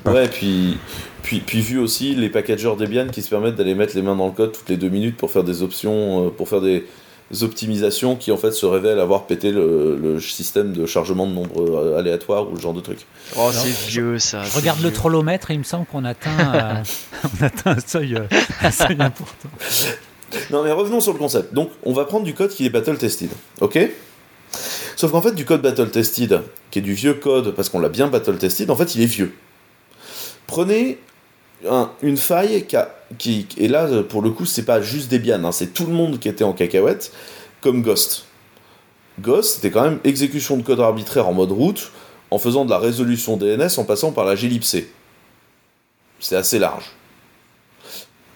[0.03, 0.11] Pas...
[0.11, 0.77] Ouais, puis
[1.21, 4.27] puis, puis vu aussi les packagers Debian qui se permettent d'aller mettre les mains dans
[4.27, 6.85] le code toutes les deux minutes pour faire des options, euh, pour faire des
[7.41, 12.51] optimisations qui en fait se révèlent avoir pété le, système de chargement de nombres aléatoires
[12.51, 13.05] ou ce genre de truc.
[13.37, 14.41] Oh, c'est vieux ça.
[14.43, 16.83] Je regarde le trollomètre et il me semble qu'on atteint, euh,
[17.41, 18.17] on atteint un, seuil,
[18.61, 19.49] un seuil important.
[20.51, 21.53] Non mais revenons sur le concept.
[21.53, 23.29] Donc on va prendre du code qui est battle tested,
[23.61, 23.79] ok?
[24.95, 27.89] Sauf qu'en fait du code battle tested, qui est du vieux code parce qu'on l'a
[27.89, 29.33] bien battle tested, en fait il est vieux.
[30.47, 30.99] Prenez
[32.01, 32.95] une faille qui, a,
[33.57, 36.29] et là pour le coup c'est pas juste Debian, hein, c'est tout le monde qui
[36.29, 37.11] était en cacahuète,
[37.61, 38.25] comme Ghost.
[39.19, 41.91] Ghost c'était quand même exécution de code arbitraire en mode route,
[42.31, 44.85] en faisant de la résolution DNS en passant par la glibc.
[46.19, 46.85] C'est assez large.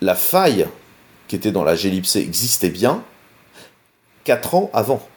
[0.02, 0.68] La faille
[1.36, 3.04] était dans la glibc existait bien
[4.24, 5.08] 4 ans avant.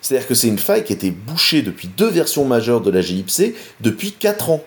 [0.00, 3.54] C'est-à-dire que c'est une faille qui était bouchée depuis deux versions majeures de la glibc
[3.80, 4.62] depuis 4 ans.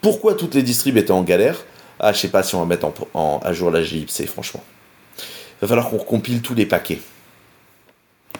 [0.00, 1.64] Pourquoi toutes les distribs étaient en galère?
[1.98, 4.62] Ah, je sais pas si on va mettre en, à jour la glibc, franchement.
[5.18, 7.00] Il va falloir qu'on recompile tous les paquets.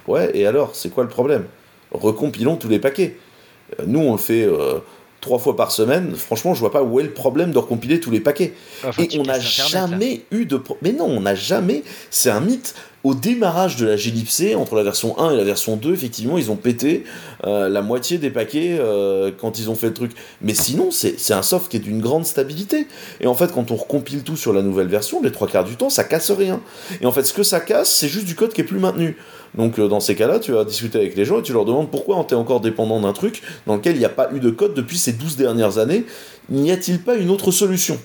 [0.07, 1.47] Ouais, et alors, c'est quoi le problème?
[1.90, 3.16] Recompilons tous les paquets.
[3.79, 4.81] Euh, nous, on fait euh,
[5.25, 6.15] trois fois par semaine.
[6.15, 8.53] Franchement, je vois pas où est le problème de recompiler tous les paquets.
[8.99, 10.61] et on n'a jamais eu de...
[10.83, 11.83] Mais non, on n'a jamais...
[12.11, 15.77] C'est un mythe au démarrage de la glibc, entre la version 1 et la version
[15.77, 17.05] 2, effectivement, ils ont pété
[17.47, 20.13] euh, la moitié des paquets euh, quand ils ont fait le truc.
[20.41, 22.87] Mais sinon, c'est un soft qui est d'une grande stabilité.
[23.21, 25.77] Et en fait, quand on recompile tout sur la nouvelle version, les trois quarts du
[25.77, 26.61] temps, ça casse rien.
[27.01, 29.17] Et en fait, ce que ça casse, c'est juste du code qui est plus maintenu.
[29.57, 31.90] Donc, euh, dans ces cas-là, tu vas discuter avec les gens et tu leur demandes
[31.90, 34.51] pourquoi tu es encore dépendant d'un truc dans lequel il n'y a pas eu de
[34.51, 36.05] code depuis ces 12 dernières années.
[36.49, 37.99] N'y a-t-il pas une autre solution?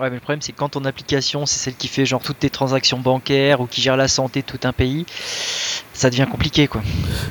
[0.00, 2.38] Ouais, mais le problème, c'est que quand ton application, c'est celle qui fait genre toutes
[2.38, 5.04] tes transactions bancaires ou qui gère la santé de tout un pays,
[5.92, 6.80] ça devient compliqué, quoi.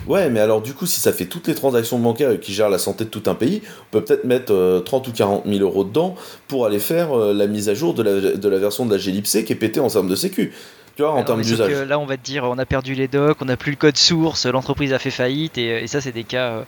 [0.05, 2.69] Ouais, mais alors du coup, si ça fait toutes les transactions bancaires et qui gère
[2.69, 5.59] la santé de tout un pays, on peut peut-être mettre 30 euh, ou 40 000
[5.61, 6.13] euros dedans
[6.47, 9.01] pour aller faire euh, la mise à jour de la, de la version de la
[9.01, 10.53] glibc qui est pétée en termes de sécu.
[10.99, 11.71] Tu vois, en termes d'usage.
[11.87, 13.95] Là, on va te dire, on a perdu les docs, on n'a plus le code
[13.95, 16.63] source, l'entreprise a fait faillite, et, et ça, c'est des cas euh,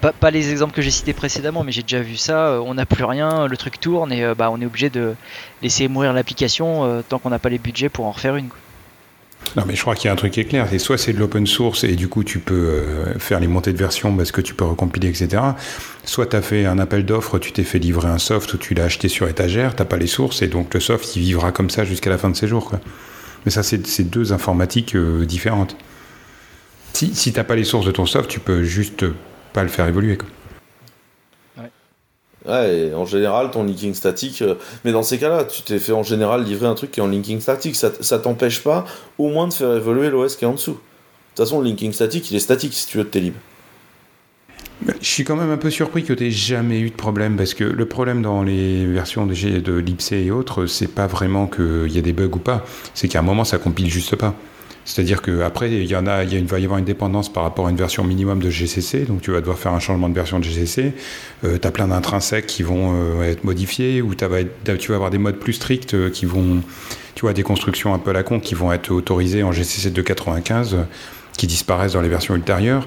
[0.00, 2.48] pas, les exemples que j'ai cités précédemment, mais j'ai déjà vu ça.
[2.48, 5.14] Euh, on n'a plus rien, le truc tourne et euh, bah, on est obligé de
[5.62, 8.48] laisser mourir l'application euh, tant qu'on n'a pas les budgets pour en refaire une.
[9.56, 10.66] Non, mais je crois qu'il y a un truc qui est clair.
[10.68, 12.82] C'est soit c'est de l'open source et du coup tu peux
[13.18, 15.40] faire les montées de version parce que tu peux recompiler, etc.
[16.04, 18.74] Soit tu as fait un appel d'offres, tu t'es fait livrer un soft ou tu
[18.74, 21.70] l'as acheté sur étagère, t'as pas les sources et donc le soft il vivra comme
[21.70, 22.64] ça jusqu'à la fin de ses jours.
[22.68, 22.80] Quoi.
[23.44, 25.76] Mais ça, c'est deux informatiques différentes.
[26.92, 29.04] Si, si t'as pas les sources de ton soft, tu peux juste
[29.52, 30.18] pas le faire évoluer.
[32.48, 34.42] Ouais, en général, ton linking statique.
[34.42, 37.02] Euh, mais dans ces cas-là, tu t'es fait en général livrer un truc qui est
[37.02, 37.76] en linking statique.
[37.76, 38.86] Ça, ça t'empêche pas,
[39.18, 40.72] au moins, de faire évoluer l'OS qui est en dessous.
[40.72, 40.76] De
[41.36, 43.38] toute façon, le linking statique, il est statique si tu veux de tes libres.
[44.86, 47.54] Je suis quand même un peu surpris que tu n'aies jamais eu de problème parce
[47.54, 51.98] que le problème dans les versions de, de et autres, c'est pas vraiment qu'il y
[51.98, 52.64] a des bugs ou pas,
[52.94, 54.34] c'est qu'à un moment ça compile juste pas.
[54.88, 57.30] C'est-à-dire qu'après, il y en a, il, y a une, va y avoir une dépendance
[57.30, 60.08] par rapport à une version minimum de GCC, donc tu vas devoir faire un changement
[60.08, 60.94] de version de GCC.
[61.44, 65.10] Euh, tu as plein d'intrinsèques qui vont euh, être modifiés, ou être, tu vas avoir
[65.10, 66.62] des modes plus stricts euh, qui vont,
[67.14, 69.90] tu vois, des constructions un peu à la con qui vont être autorisées en GCC
[69.90, 70.76] 2.95,
[71.36, 72.86] qui disparaissent dans les versions ultérieures.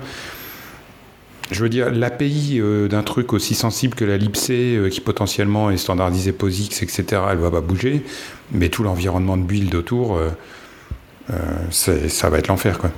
[1.51, 4.39] Je veux dire, l'API d'un truc aussi sensible que la libc,
[4.89, 8.03] qui potentiellement est standardisé POSIX, etc., elle va pas bouger,
[8.51, 10.19] mais tout l'environnement de build autour
[11.29, 11.35] euh,
[11.71, 12.91] ça va être l'enfer, quoi.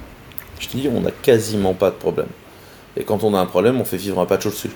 [0.60, 2.28] Je te dis, on n'a quasiment pas de problème.
[2.96, 4.70] Et quand on a un problème, on fait vivre un patch au-dessus.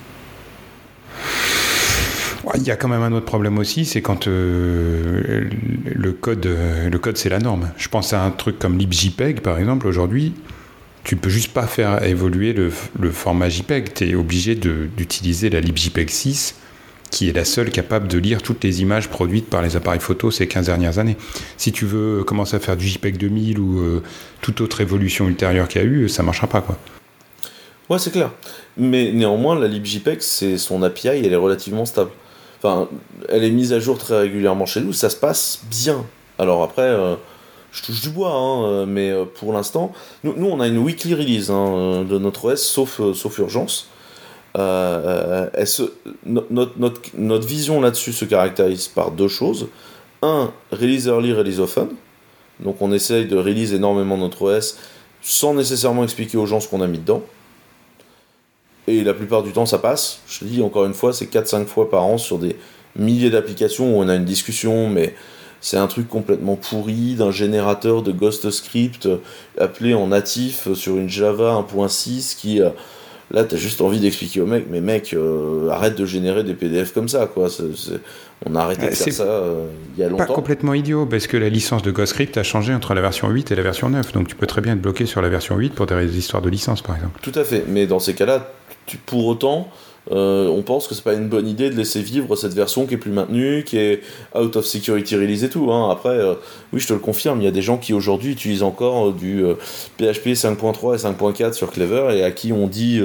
[2.56, 5.50] Il y a quand même un autre problème aussi, c'est quand euh,
[5.86, 7.72] le code, euh, le code c'est la norme.
[7.78, 9.86] Je pense à un truc comme libjpeg par exemple.
[9.86, 10.34] Aujourd'hui,
[11.04, 12.70] tu peux juste pas faire évoluer le,
[13.12, 13.94] format JPEG.
[13.94, 16.56] Tu es obligé d'utiliser la libjpeg 6
[17.10, 20.30] qui est la seule capable de lire toutes les images produites par les appareils photo
[20.30, 21.16] ces 15 dernières années.
[21.56, 24.04] Si tu veux commencer à faire du JPEG 2000 ou euh,
[24.42, 26.78] toute autre évolution ultérieure qu'il y a eu, ça marchera pas quoi.
[27.90, 28.32] Ouais, c'est clair.
[28.76, 32.12] Mais néanmoins, la libjpeg, c'est son API, elle est relativement stable.
[32.58, 32.90] Enfin,
[33.30, 36.06] elle est mise à jour très régulièrement chez nous, ça se passe bien.
[36.40, 37.16] Alors après, euh,
[37.78, 41.50] je touche du bois, hein, euh, mais pour l'instant, nous, on a une weekly release
[41.52, 43.88] hein, de notre OS, sauf, sauf urgence.
[44.58, 45.48] Euh,
[46.26, 49.68] notre, vision là-dessus se caractérise par deux choses.
[50.24, 51.90] Un, release early, release often.
[52.60, 54.78] Donc on essaye de release énormément notre OS
[55.22, 57.22] sans nécessairement expliquer aux gens ce qu'on a mis dedans.
[58.88, 60.22] Et la plupart du temps ça passe.
[60.28, 62.56] Je te dis encore une fois, c'est 4-5 fois par an sur des
[62.96, 65.14] milliers d'applications où on a une discussion, mais
[65.62, 69.08] c'est un truc complètement pourri d'un générateur de Ghost Script
[69.60, 72.70] appelé en natif sur une Java 1.6 qui euh,
[73.30, 76.94] Là, t'as juste envie d'expliquer au mec, mais mec, euh, arrête de générer des PDF
[76.94, 77.50] comme ça, quoi.
[78.46, 79.66] On a arrêté de faire ça euh,
[79.96, 80.26] il y a longtemps.
[80.26, 83.52] Pas complètement idiot, parce que la licence de GhostScript a changé entre la version 8
[83.52, 85.74] et la version 9, donc tu peux très bien être bloqué sur la version 8
[85.74, 87.20] pour des histoires de licence, par exemple.
[87.22, 88.50] Tout à fait, mais dans ces cas-là,
[89.06, 89.68] pour autant,
[90.12, 92.94] euh, on pense que c'est pas une bonne idée de laisser vivre cette version qui
[92.94, 94.02] est plus maintenue, qui est
[94.36, 95.72] out of security release et tout.
[95.72, 95.90] Hein.
[95.92, 96.36] Après, euh,
[96.74, 99.14] oui, je te le confirme, il y a des gens qui aujourd'hui utilisent encore euh,
[99.14, 99.44] du
[99.98, 103.02] PHP 5.3 et 5.4 sur Clever et à qui on dit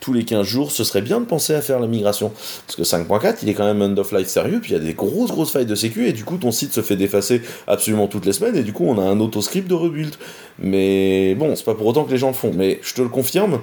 [0.00, 2.32] tous les 15 jours, ce serait bien de penser à faire la migration.
[2.66, 4.84] Parce que 5.4, il est quand même end of life sérieux, puis il y a
[4.84, 8.06] des grosses grosses failles de sécu et du coup ton site se fait défacer absolument
[8.06, 10.14] toutes les semaines et du coup on a un auto-script de rebuild.
[10.58, 12.52] Mais bon, c'est pas pour autant que les gens le font.
[12.54, 13.60] Mais je te le confirme,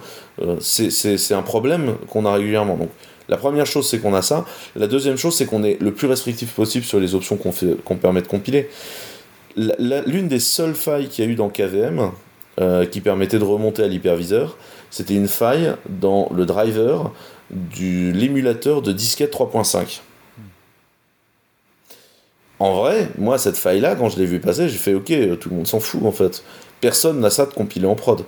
[0.59, 2.75] c'est un problème qu'on a régulièrement.
[2.75, 2.89] Donc,
[3.29, 4.45] la première chose, c'est qu'on a ça.
[4.75, 8.21] La deuxième chose, c'est qu'on est le plus restrictif possible sur les options qu'on permet
[8.21, 8.69] de compiler.
[9.55, 12.11] L'une des seules failles qu'il y a eu dans KVM,
[12.59, 14.57] euh, qui permettait de remonter à l'hyperviseur,
[14.89, 17.11] c'était une faille dans le driver
[17.49, 20.01] de l'émulateur de disquette 3.5.
[22.59, 25.55] En vrai, moi, cette faille-là, quand je l'ai vu passer, j'ai fait OK, tout le
[25.55, 26.43] monde s'en fout en fait.
[26.81, 28.23] Personne n'a ça de compiler en prod.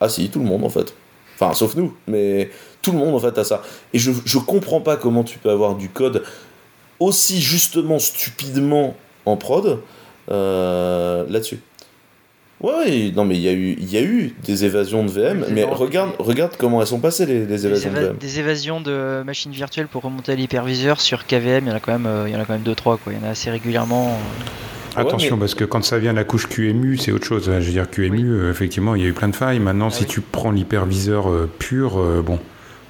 [0.00, 0.94] Ah si, tout le monde en fait.
[1.34, 2.50] Enfin, sauf nous, mais
[2.82, 3.62] tout le monde en fait a ça.
[3.92, 6.22] Et je, je comprends pas comment tu peux avoir du code
[7.00, 8.94] aussi justement stupidement
[9.26, 9.80] en prod
[10.30, 11.60] euh, là-dessus.
[12.60, 15.64] Ouais, non mais il y, a eu, y a eu des évasions de VM, mais
[15.64, 18.16] regarde, regarde comment elles sont passées les, évasions de VM.
[18.18, 21.80] Des évasions de machines virtuelles pour remonter à l'hyperviseur sur KVM, il y en a
[21.80, 23.12] quand même, euh, il y en a quand même deux trois quoi.
[23.12, 24.16] Il y en a assez régulièrement.
[24.96, 27.44] Attention, parce que quand ça vient de la couche QMU, c'est autre chose.
[27.44, 29.58] Je veux dire, QMU, euh, effectivement, il y a eu plein de failles.
[29.58, 32.38] Maintenant, ah si tu prends l'hyperviseur euh, pur, euh, bon,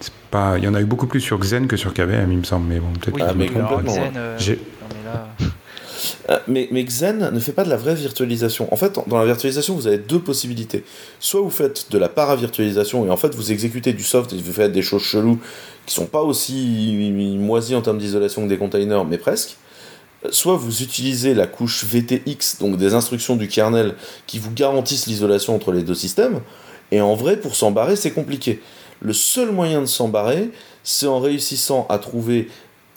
[0.01, 0.59] c'est pas...
[0.59, 2.67] il y en a eu beaucoup plus sur Xen que sur KVM, il me semble.
[2.69, 3.51] Mais bon, peut-être oui, mais
[6.49, 8.73] mais, mais, Xen ne fait pas de la vraie virtualisation.
[8.73, 10.85] En fait, dans la virtualisation, vous avez deux possibilités.
[11.21, 14.53] Soit vous faites de la paravirtualisation et en fait vous exécutez du soft et vous
[14.53, 15.39] faites des choses cheloues
[15.87, 19.59] qui sont pas aussi moisies en termes d'isolation que des containers, mais presque
[20.31, 23.95] soit vous utilisez la couche VTX, donc des instructions du kernel
[24.27, 26.41] qui vous garantissent l'isolation entre les deux systèmes,
[26.93, 28.61] et en vrai, pour s'embarrer, c'est compliqué.
[29.01, 30.51] Le seul moyen de s'embarrer,
[30.85, 32.49] c'est en réussissant à trouver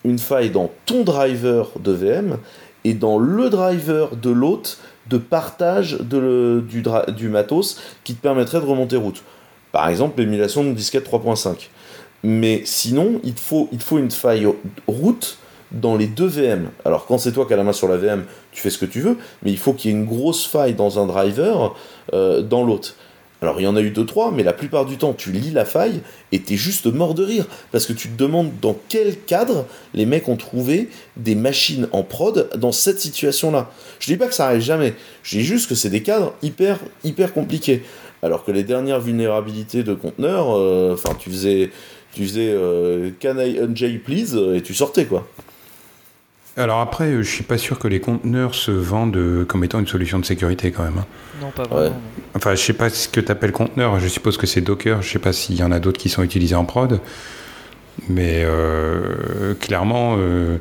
[0.03, 2.37] une faille dans ton driver de VM
[2.83, 8.97] et dans le driver de l'autre de partage du, matos qui te permettrait de remonter
[8.97, 9.23] route.
[9.71, 11.69] Par exemple, l'émulation de disquette 3.5.
[12.23, 14.47] Mais sinon, il faut, il faut une faille
[14.87, 15.37] route
[15.71, 16.69] dans les deux VM.
[16.85, 18.85] Alors quand c'est toi qui as la main sur la VM, tu fais ce que
[18.85, 21.75] tu veux, mais il faut qu'il y ait une grosse faille dans un driver
[22.13, 22.95] euh, dans l'autre.
[23.41, 25.51] Alors il y en a eu deux trois, mais la plupart du temps tu lis
[25.51, 25.99] la faille
[26.31, 30.05] et t'es juste mort de rire parce que tu te demandes dans quel cadre les
[30.05, 33.69] mecs ont trouvé des machines en prod dans cette situation-là.
[33.99, 36.79] Je dis pas que ça arrive jamais, je dis juste que c'est des cadres hyper
[37.03, 37.83] hyper compliqués.
[38.23, 41.69] Alors que les dernières vulnérabilités de conteneurs, euh, enfin tu faisais
[42.13, 45.27] tu faisais euh, Can I unjail please et tu sortais quoi.
[46.57, 50.19] Alors après, je suis pas sûr que les conteneurs se vendent comme étant une solution
[50.19, 50.99] de sécurité quand même.
[50.99, 51.05] Hein.
[51.41, 51.99] Non, pas vraiment.
[52.33, 53.99] Enfin, je sais pas ce que tu appelles conteneur.
[53.99, 55.01] Je suppose que c'est Docker.
[55.01, 57.01] Je sais pas s'il y en a d'autres qui sont utilisés en prod.
[58.09, 60.57] Mais euh, clairement, euh,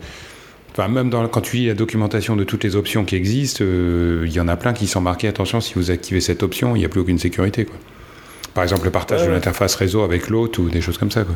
[0.72, 4.24] enfin, même dans, quand tu lis la documentation de toutes les options qui existent, euh,
[4.26, 6.80] il y en a plein qui sont marqués attention, si vous activez cette option, il
[6.80, 7.64] n'y a plus aucune sécurité.
[7.64, 7.76] Quoi.
[8.54, 11.24] Par exemple, le partage de l'interface réseau avec l'autre ou des choses comme ça.
[11.24, 11.34] Quoi.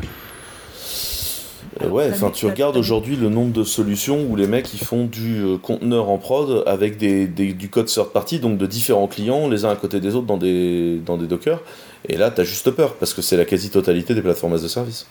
[1.87, 5.41] Ouais, enfin tu regardes aujourd'hui le nombre de solutions où les mecs ils font du
[5.41, 9.65] euh, conteneur en prod avec des, du code third party, donc de différents clients, les
[9.65, 11.61] uns à côté des autres dans des, dans des Docker.
[12.07, 15.05] Et là, t'as juste peur parce que c'est la quasi-totalité des plateformes as a service.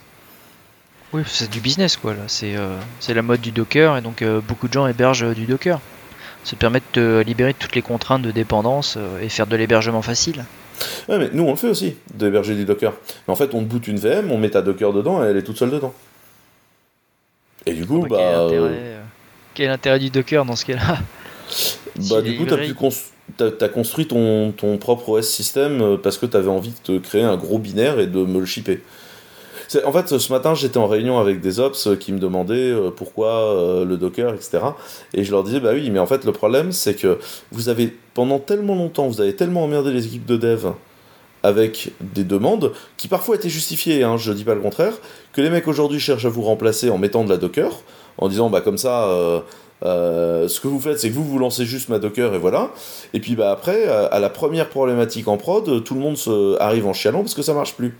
[1.12, 2.22] Oui, c'est du business quoi là.
[2.26, 2.76] C'est euh,
[3.08, 5.80] la mode du Docker et donc euh, beaucoup de gens hébergent du Docker.
[6.44, 9.56] Ça te permet de te libérer de toutes les contraintes de dépendance et faire de
[9.56, 10.44] l'hébergement facile.
[11.08, 12.94] Ouais, mais nous on le fait aussi, d'héberger du Docker.
[13.26, 15.36] Mais en fait, on te boot une VM, on met ta Docker dedans et elle
[15.36, 15.92] est toute seule dedans.
[17.68, 18.16] Et du coup, bah.
[18.18, 19.00] Euh,
[19.54, 20.98] quel est l'intérêt du Docker dans ce cas-là
[22.10, 22.54] Bah, du coup, tu
[23.44, 27.24] as, construit ton, ton, propre OS système euh, parce que tu avais envie de créer
[27.24, 28.80] un gros binaire et de me le shipper.
[29.84, 33.84] En fait, ce matin, j'étais en réunion avec des ops qui me demandaient euh, pourquoi
[33.86, 34.60] le Docker, etc.
[35.12, 37.18] Et je leur disais, bah oui, mais en fait, le problème, c'est que
[37.50, 40.68] vous avez, pendant tellement longtemps, vous avez tellement emmerdé les équipes de dev
[41.42, 44.94] avec des demandes qui parfois étaient justifiées, hein, je dis pas le contraire,
[45.32, 47.70] que les mecs aujourd'hui cherchent à vous remplacer en mettant de la Docker,
[48.18, 49.40] en disant bah comme ça, euh,
[49.84, 52.70] euh, ce que vous faites c'est que vous vous lancez juste ma Docker et voilà,
[53.14, 56.86] et puis bah après, à la première problématique en prod, tout le monde se arrive
[56.86, 57.96] en chialant parce que ça marche plus.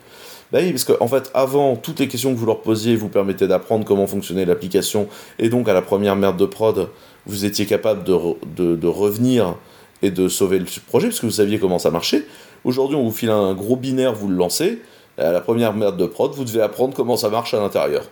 [0.51, 3.11] Bah oui, parce qu'en en fait, avant, toutes les questions que vous leur posiez vous
[3.11, 5.07] permettaient d'apprendre comment fonctionnait l'application,
[5.39, 6.89] et donc à la première merde de prod,
[7.27, 9.55] vous étiez capable de, de revenir
[10.03, 12.25] et de sauver le projet parce que vous saviez comment ça marchait.
[12.65, 14.83] Aujourd'hui, on vous file un gros binaire, vous le lancez.
[15.19, 18.05] Et à la première merde de prod, vous devez apprendre comment ça marche à l'intérieur.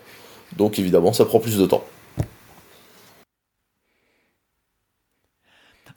[0.57, 1.85] Donc évidemment, ça prend plus de temps.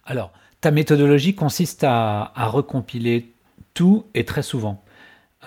[0.05, 0.31] Alors,
[0.61, 3.31] ta méthodologie consiste à, recompiler
[3.73, 4.83] tout et très souvent.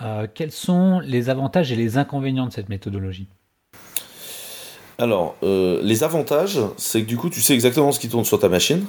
[0.01, 3.27] Euh, quels sont les avantages et les inconvénients de cette méthodologie?
[4.97, 8.39] Alors, euh, les avantages, c'est que du coup, tu sais exactement ce qui tourne sur
[8.39, 8.85] ta machine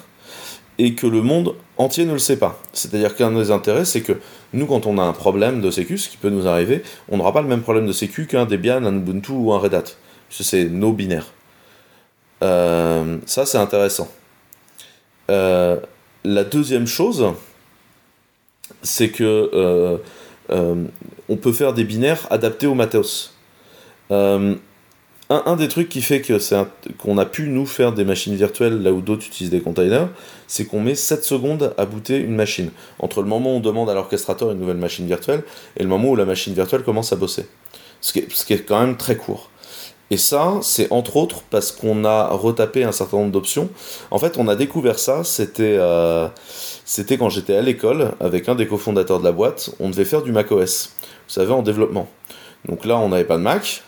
[0.78, 2.60] et que le monde entier ne le sait pas.
[2.72, 4.18] C'est-à-dire qu'un des intérêts, c'est que
[4.52, 7.32] nous, quand on a un problème de sécu, ce qui peut nous arriver, on n'aura
[7.32, 9.84] pas le même problème de sécu qu'un Debian, un Ubuntu ou un Red Hat.
[10.30, 11.32] C'est nos binaires.
[12.42, 14.10] Euh, ça, c'est intéressant.
[15.30, 15.78] Euh,
[16.24, 17.24] la deuxième chose,
[18.82, 19.98] c'est que euh,
[21.28, 23.34] on peut faire des binaires adaptés au matos
[25.30, 26.56] un, des trucs qui fait que c'est
[26.98, 30.08] qu'on a pu nous faire des machines virtuelles là où d'autres utilisent des containers,
[30.46, 32.70] c'est qu'on met 7 secondes à booter une machine.
[32.98, 35.42] Entre le moment où on demande à l'orchestrateur une nouvelle machine virtuelle
[35.76, 37.46] et le moment où la machine virtuelle commence à bosser.
[38.00, 38.18] Ce qui
[38.52, 39.50] est, quand même très court.
[40.10, 43.70] Et ça, c'est entre autres parce qu'on a retapé un certain nombre d'options.
[44.10, 46.28] En fait, on a découvert ça, c'était euh,
[46.84, 49.70] c'était quand j'étais à l'école avec un des cofondateurs de la boîte.
[49.80, 52.08] On devait faire du macOS, vous savez, en développement.
[52.68, 53.82] Donc là, on n'avait pas de Mac,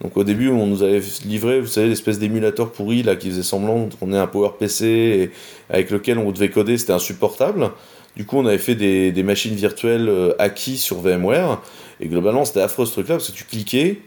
[0.00, 3.42] donc au début, on nous avait livré, vous savez, l'espèce d'émulateur pourri là qui faisait
[3.42, 5.30] semblant qu'on ait un Power PC et
[5.68, 7.70] avec lequel on devait coder, c'était insupportable.
[8.16, 11.60] Du coup, on avait fait des, des machines virtuelles euh, acquis sur VMware
[12.00, 14.00] et globalement, c'était affreux ce truc-là parce que tu cliquais,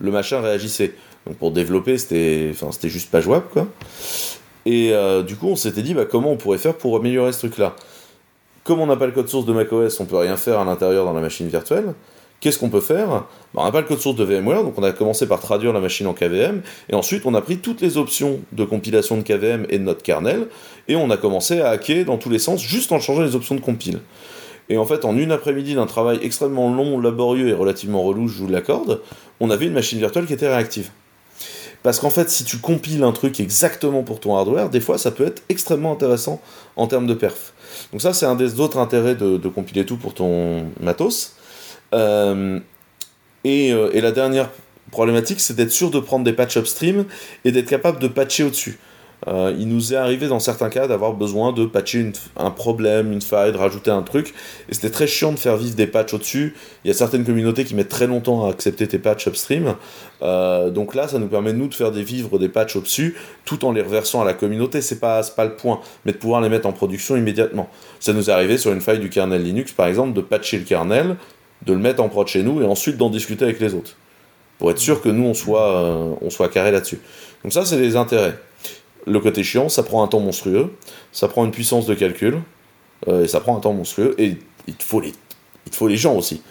[0.00, 0.92] le machin réagissait.
[1.26, 3.68] Donc pour développer, c'était, enfin, c'était juste pas jouable quoi.
[4.66, 7.38] Et euh, du coup, on s'était dit, bah, comment on pourrait faire pour améliorer ce
[7.38, 7.76] truc-là?
[8.64, 11.04] Comme on n'a pas le code source de macOS, on peut rien faire à l'intérieur
[11.04, 11.94] dans la machine virtuelle.
[12.40, 13.08] Qu'est-ce qu'on peut faire?
[13.08, 15.72] Bah, On n'a pas le code source de VMware, donc on a commencé par traduire
[15.72, 19.22] la machine en KVM, et ensuite on a pris toutes les options de compilation de
[19.22, 20.46] KVM et de notre kernel,
[20.86, 23.56] et on a commencé à hacker dans tous les sens, juste en changeant les options
[23.56, 24.00] de compile.
[24.68, 28.38] Et en fait, en une après-midi d'un travail extrêmement long, laborieux et relativement relou, je
[28.38, 29.00] vous l'accorde,
[29.40, 30.90] on avait une machine virtuelle qui était réactive.
[31.82, 35.10] Parce qu'en fait, si tu compiles un truc exactement pour ton hardware, des fois ça
[35.10, 36.40] peut être extrêmement intéressant
[36.76, 37.52] en termes de perf.
[37.92, 41.34] Donc ça, c'est un des autres intérêts de, de compiler tout pour ton matos.
[41.94, 42.60] Euh,
[43.46, 44.50] euh, et, la dernière
[44.90, 47.04] problématique, c'est d'être sûr de prendre des patchs upstream
[47.44, 48.78] et d'être capable de patcher au-dessus.
[49.26, 53.20] Euh, il nous est arrivé dans certains cas d'avoir besoin de patcher un problème, une
[53.20, 54.32] faille, de rajouter un truc,
[54.68, 56.54] et c'était très chiant de faire vivre des patchs au-dessus.
[56.84, 59.74] Il y a certaines communautés qui mettent très longtemps à accepter tes patchs upstream,
[60.20, 63.82] donc là ça nous permet nous de faire des des patchs au-dessus, tout en les
[63.82, 66.72] reversant à la communauté, c'est pas, pas le point, mais de pouvoir les mettre en
[66.72, 67.68] production immédiatement.
[67.98, 70.64] Ça nous est arrivé sur une faille du kernel Linux par exemple, de patcher le
[70.64, 71.16] kernel,
[71.66, 73.96] de le mettre en prod chez nous et ensuite d'en discuter avec les autres.
[74.58, 77.00] Pour être sûr que nous, on soit, euh, on soit carré là-dessus.
[77.42, 78.38] Donc ça, c'est les intérêts.
[79.06, 80.74] Le côté chiant, ça prend un temps monstrueux,
[81.12, 82.40] ça prend une puissance de calcul,
[83.06, 84.36] euh, et ça prend un temps monstrueux, et
[84.66, 85.12] il te faut les,
[85.66, 86.42] il faut les gens aussi.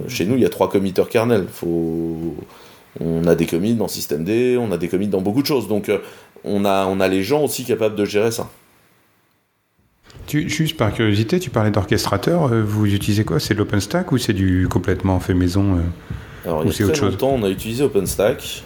[0.00, 1.46] Euh, chez nous, il y a trois committeurs kernel.
[1.50, 2.36] Faut...
[3.00, 4.28] On a des commits dans Systemd,
[4.58, 5.68] on a des commits dans beaucoup de choses.
[5.68, 5.90] Donc
[6.42, 8.50] on, a, on a les gens aussi capables de gérer ça.
[10.26, 12.48] Tu, juste par curiosité, tu parlais d'orchestrateur.
[12.48, 13.40] Vous utilisez quoi?
[13.40, 15.78] C'est l'OpenStack ou c'est du complètement fait maison
[16.44, 18.64] Alors, il y a très longtemps, on a utilisé OpenStack.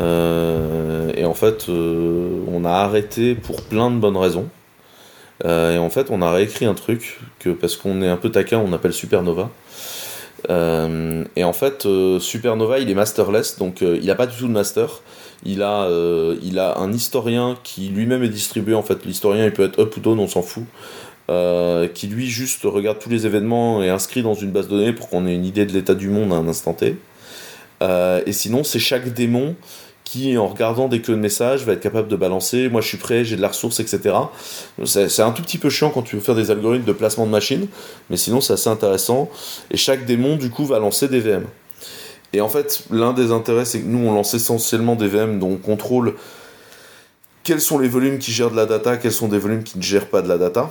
[0.00, 4.48] et en fait, on a arrêté pour plein de bonnes raisons.
[5.44, 8.30] Euh, et en fait, on a réécrit un truc que parce qu'on est un peu
[8.30, 9.50] taquin, on appelle Supernova.
[10.50, 14.46] Euh, et en fait, euh, Supernova, il est masterless, donc il n'a pas du tout
[14.46, 15.00] de master.
[15.44, 15.88] Il a,
[16.42, 18.74] il a un historien qui lui-même est distribué.
[18.74, 20.64] En fait, l'historien, il peut être up ou down, on s'en fout.
[21.94, 25.08] qui lui juste regarde tous les événements et inscrit dans une base de données pour
[25.08, 26.96] qu'on ait une idée de l'état du monde à un instant T.
[27.82, 29.56] et sinon, c'est chaque démon
[30.12, 32.98] qui, en regardant des queues de messages, va être capable de balancer moi je suis
[32.98, 34.14] prêt, j'ai de la ressource, etc.
[34.84, 37.30] C'est un tout petit peu chiant quand tu veux faire des algorithmes de placement de
[37.30, 37.66] machines,
[38.10, 39.30] mais sinon c'est assez intéressant.
[39.70, 41.46] Et chaque démon, du coup, va lancer des VM.
[42.32, 45.52] Et en fait, l'un des intérêts, c'est que nous, on lance essentiellement des VM dont
[45.52, 46.14] on contrôle
[47.44, 49.82] quels sont les volumes qui gèrent de la data, quels sont des volumes qui ne
[49.82, 50.70] gèrent pas de la data,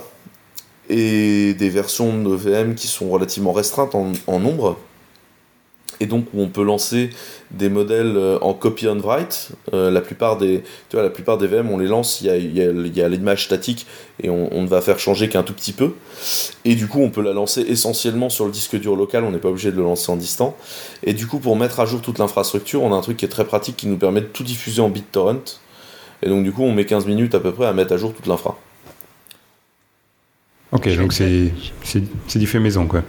[0.88, 4.78] et des versions de VM qui sont relativement restreintes en nombre
[6.00, 7.10] et donc on peut lancer
[7.50, 9.50] des modèles euh, en copy on write.
[9.72, 12.30] Euh, la plupart des, tu vois, la plupart des VM, on les lance, il y
[12.30, 13.86] a, y a, l'image statique
[14.22, 15.92] et on, ne va faire changer qu'un tout petit peu.
[16.64, 19.38] Et du coup, on peut la lancer essentiellement sur le disque dur local, on n'est
[19.38, 20.56] pas obligé de le lancer en distant.
[21.04, 23.28] Et du coup, pour mettre à jour toute l'infrastructure, on a un truc qui est
[23.28, 25.60] très pratique qui nous permet de tout diffuser en BitTorrent.
[26.22, 28.12] Et donc, du coup, on met 15 minutes à peu près à mettre à jour
[28.14, 28.56] toute l'infra.
[30.72, 33.02] Ok, donc c'est du fait maison, quoi.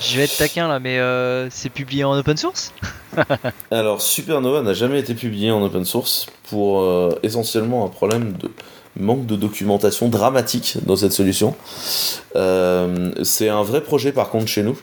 [0.00, 2.72] Je vais être taquin là, mais euh, c'est publié en open source?
[3.70, 8.50] Alors, Supernova n'a jamais été publié en open source pour euh, essentiellement un problème de
[8.98, 11.54] manque de documentation dramatique dans cette solution.
[12.34, 14.78] Euh, c'est un vrai projet par contre chez nous.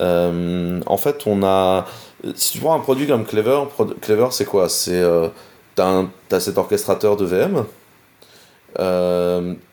[0.00, 1.86] en fait, on a.
[2.34, 3.62] Si tu prends un produit comme Clever,
[4.00, 4.68] Clever c'est quoi?
[4.68, 5.02] C'est.
[5.74, 7.64] t'as, as cet orchestrateur de VM.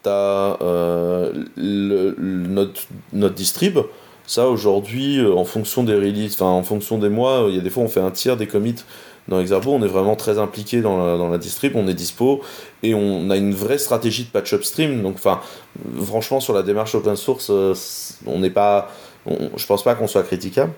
[0.04, 0.58] t'as
[1.58, 2.82] notre,
[3.14, 3.80] notre distrib
[4.28, 7.60] ça, aujourd'hui, euh, en fonction des releases, enfin, en fonction des mois, euh, il y
[7.60, 8.76] a des fois, on fait un tiers des commits
[9.28, 12.42] dans Exarbo, on est vraiment très impliqué dans la, dans distrib, on est dispo
[12.84, 15.02] et on a une vraie stratégie de patch upstream.
[15.02, 15.18] Donc,
[16.04, 17.74] franchement, sur la démarche open source, euh,
[18.26, 18.92] on n'est pas,
[19.28, 20.74] je pense pas qu'on soit critiquable.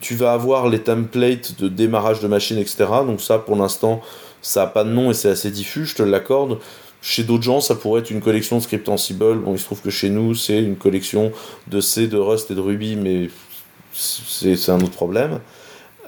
[0.00, 2.86] tu vas avoir les templates de démarrage de machine, etc.
[3.06, 4.00] Donc ça, pour l'instant,
[4.42, 6.58] ça n'a pas de nom et c'est assez diffus, je te l'accorde.
[7.06, 9.40] Chez d'autres gens, ça pourrait être une collection de script Ansible.
[9.40, 11.32] Bon, il se trouve que chez nous, c'est une collection
[11.66, 13.28] de C, de Rust et de Ruby, mais
[13.92, 15.40] c'est un autre problème.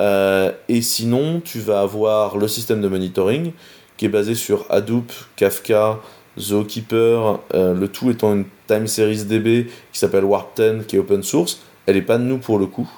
[0.01, 3.53] Euh, et sinon, tu vas avoir le système de monitoring
[3.99, 6.01] qui est basé sur Hadoop, Kafka,
[6.39, 10.99] Zookeeper, euh, le tout étant une time series DB qui s'appelle Warp 10, qui est
[10.99, 11.61] open source.
[11.85, 12.89] Elle n'est pas de nous pour le coup,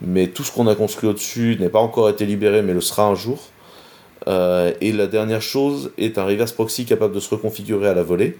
[0.00, 3.06] mais tout ce qu'on a construit au-dessus n'est pas encore été libéré, mais le sera
[3.06, 3.50] un jour.
[4.26, 8.02] Euh, et la dernière chose est un reverse proxy capable de se reconfigurer à la
[8.02, 8.36] volée.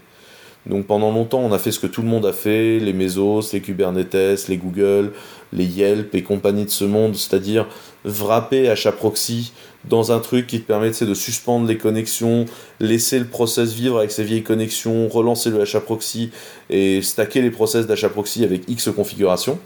[0.65, 3.53] Donc pendant longtemps, on a fait ce que tout le monde a fait, les Mesos,
[3.53, 5.11] les Kubernetes, les Google,
[5.53, 7.67] les Yelp et compagnie de ce monde, c'est-à-dire
[8.03, 9.53] wrapper HAProxy
[9.87, 12.45] dans un truc qui te permet de suspendre les connexions,
[12.79, 16.31] laisser le process vivre avec ses vieilles connexions, relancer le HAProxy
[16.71, 19.59] et stacker les process d'HAProxy avec X configurations.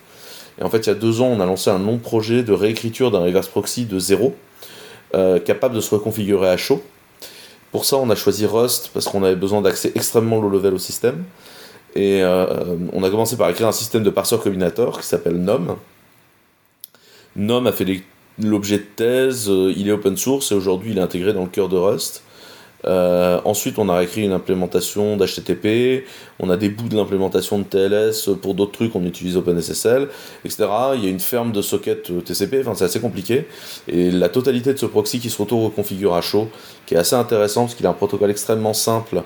[0.60, 2.52] Et en fait, il y a deux ans, on a lancé un long projet de
[2.52, 4.36] réécriture d'un reverse proxy de zéro
[5.16, 6.84] euh, capable de se reconfigurer à chaud.
[7.72, 10.80] Pour ça, on a choisi Rust parce qu'on avait besoin d'accès extrêmement low level au
[10.80, 11.24] système.
[11.96, 15.76] Et euh, on a commencé par écrire un système de parseur combinator qui s'appelle NOM.
[17.36, 17.86] NOM a fait
[18.40, 21.50] l'objet de thèse, euh, il est open source et aujourd'hui il est intégré dans le
[21.50, 22.24] cœur de Rust.
[22.86, 26.06] Euh, ensuite, on a écrit une implémentation d'HTTP,
[26.40, 30.08] on a des bouts de l'implémentation de TLS pour d'autres trucs, on utilise OpenSSL,
[30.46, 30.66] etc.
[30.96, 33.48] Il y a une ferme de socket euh, TCP, enfin c'est assez compliqué.
[33.88, 36.50] Et la totalité de ce proxy qui se auto-reconfigure à chaud,
[36.86, 39.24] qui est assez intéressant parce qu'il a un protocole extrêmement simple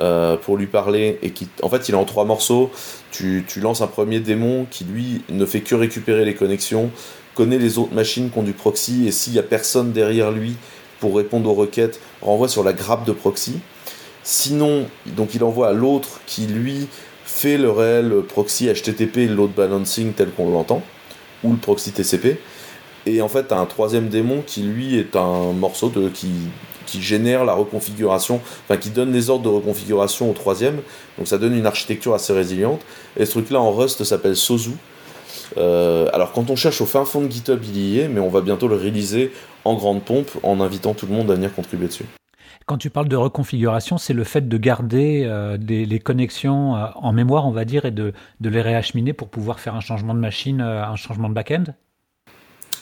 [0.00, 2.70] euh, pour lui parler et qui, en fait, il est en trois morceaux.
[3.10, 6.90] Tu, tu lances un premier démon qui lui ne fait que récupérer les connexions,
[7.34, 10.56] connaît les autres machines qui ont du proxy et s'il n'y a personne derrière lui
[11.00, 13.60] pour répondre aux requêtes renvoie sur la grappe de proxy.
[14.22, 16.88] Sinon, donc il envoie à l'autre qui lui
[17.24, 20.82] fait le réel proxy HTTP load balancing tel qu'on l'entend,
[21.44, 22.40] ou le proxy TCP.
[23.06, 26.28] Et en fait, as un troisième démon qui lui est un morceau de, qui,
[26.84, 30.80] qui génère la reconfiguration, enfin qui donne les ordres de reconfiguration au troisième.
[31.16, 32.80] Donc ça donne une architecture assez résiliente.
[33.16, 34.72] Et ce truc-là en Rust s'appelle Sozu.
[35.56, 38.28] Euh, alors quand on cherche au fin fond de GitHub, il y est, mais on
[38.28, 39.32] va bientôt le réaliser
[39.64, 42.06] en grande pompe en invitant tout le monde à venir contribuer dessus.
[42.66, 47.12] Quand tu parles de reconfiguration, c'est le fait de garder euh, les connexions euh, en
[47.12, 50.60] mémoire, on va dire, et de, les réacheminer pour pouvoir faire un changement de machine,
[50.60, 51.64] un changement de back-end?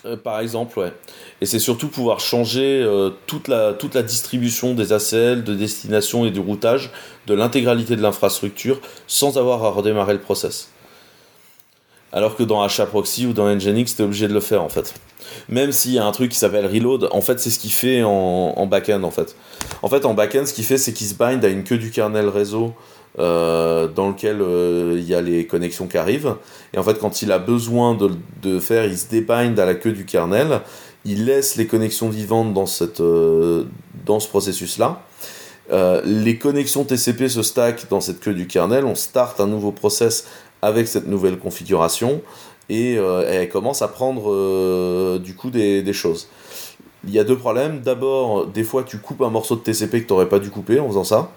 [0.07, 0.93] Euh, par exemple, ouais.
[1.41, 6.25] Et c'est surtout pouvoir changer euh, toute, la, toute la distribution des ACL, de destination
[6.25, 6.91] et du routage
[7.27, 10.71] de l'intégralité de l'infrastructure sans avoir à redémarrer le process.
[12.17, 14.95] Alors que dans HAProxy ou dans Nginx, tu es obligé de le faire en fait.
[15.51, 18.03] Même s'il y a un truc qui s'appelle reload, en fait c'est ce qu'il fait
[18.03, 19.37] en, en back-end en fait.
[19.83, 21.91] En fait en back-end ce qu'il fait c'est qu'il se bind à une queue du
[21.91, 22.73] kernel réseau
[23.19, 26.37] euh, dans lequel euh, il y a les connexions qui arrivent.
[26.73, 28.11] Et en fait, quand il a besoin de,
[28.43, 30.63] de faire, il se débind à la queue du kernel,
[31.05, 33.65] il laisse les connexions vivantes dans, cette, euh,
[34.07, 35.03] dans ce processus-là.
[36.05, 40.25] les connexions TCP se stack dans cette queue du kernel, on start un nouveau process
[40.63, 42.23] avec cette nouvelle configuration
[42.69, 46.29] et, elle commence à prendre du coup des, choses.
[47.05, 47.81] Il y a deux problèmes.
[47.81, 50.81] D'abord, des fois, tu coupes un morceau de TCP que tu n'aurais pas dû couper
[50.81, 51.31] en faisant ça.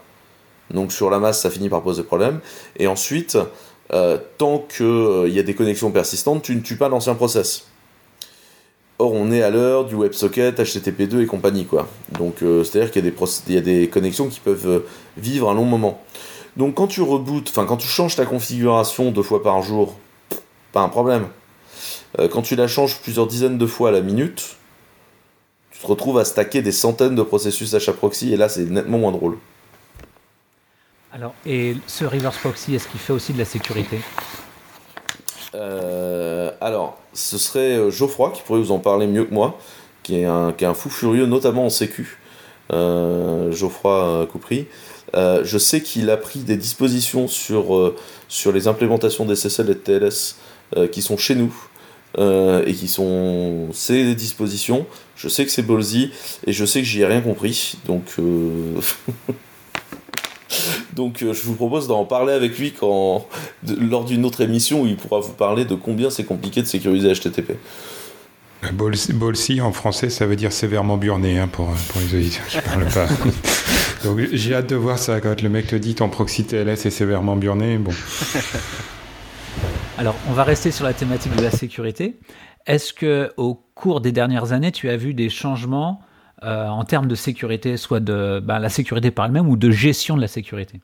[0.74, 2.40] Donc sur la masse, ça finit par poser problème.
[2.78, 3.38] Et ensuite,
[3.94, 7.66] euh, tant qu'il euh, y a des connexions persistantes, tu ne tues pas l'ancien process.
[9.00, 11.88] Or, on est à l'heure du WebSocket, HTTP2 et compagnie, quoi.
[12.12, 13.06] Donc, euh, c'est-à-dire qu'il
[13.54, 14.84] y, a des connexions qui peuvent
[15.18, 16.04] vivre un long moment.
[16.60, 19.95] Donc, quand tu rebootes, enfin, quand tu changes ta configuration deux fois par jour,
[20.74, 21.28] pas un problème.
[22.32, 24.57] quand tu la changes plusieurs dizaines de fois à la minute,
[25.72, 29.14] tu te retrouves à stacker des centaines de processus HAProxy, et là, c'est nettement moins
[29.14, 29.38] drôle.
[31.14, 33.99] Alors, et ce reverse proxy, est-ce qu'il fait aussi de la sécurité?
[35.55, 39.57] Euh, Alors, ce serait euh, Geoffroy qui pourrait vous en parler mieux que moi,
[40.03, 42.20] qui est un, qui est un fou furieux, notamment en sécu.
[42.72, 44.68] Euh, Geoffroy Coupry.
[45.14, 47.95] Je sais qu'il a pris des dispositions sur,
[48.28, 50.36] sur les implémentations des SSL et de TLS
[50.91, 51.53] qui sont chez nous.
[52.18, 54.86] et qui sont ces dispositions.
[55.16, 56.12] Je sais que c'est ballsy
[56.45, 57.78] et je sais que j'y ai rien compris.
[57.86, 58.16] Donc
[60.93, 63.26] Donc euh, je vous propose d'en parler avec lui quand,
[63.80, 67.14] lors d'une autre émission où il pourra vous parler de combien c'est compliqué de sécuriser
[67.14, 67.53] HTTP.
[68.74, 72.88] Bolsi en français, ça veut dire sévèrement burné hein, pour, pour, les auditeurs qui parlent
[72.88, 73.07] pas.
[74.04, 76.89] Donc j'ai hâte de voir ça quand le mec te dit ton proxy TLS est
[76.89, 77.78] sévèrement burné.
[77.78, 77.91] Bon.
[79.97, 82.18] Alors on va rester sur la thématique de la sécurité.
[82.66, 86.02] Est-ce que au cours des dernières années, tu as vu des changements
[86.43, 90.16] euh, en termes de sécurité, soit de ben, la sécurité par elle-même ou de gestion
[90.16, 90.80] de la sécurité?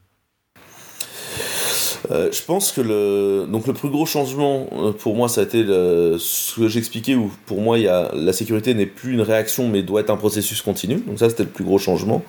[2.11, 5.43] Euh, je pense que le, donc le plus gros changement euh, pour moi, ça a
[5.43, 9.21] été ce que j'expliquais où pour moi, il y a, la sécurité n'est plus une
[9.21, 10.97] réaction mais doit être un processus continu.
[11.07, 12.23] Donc ça, c'était le plus gros changement.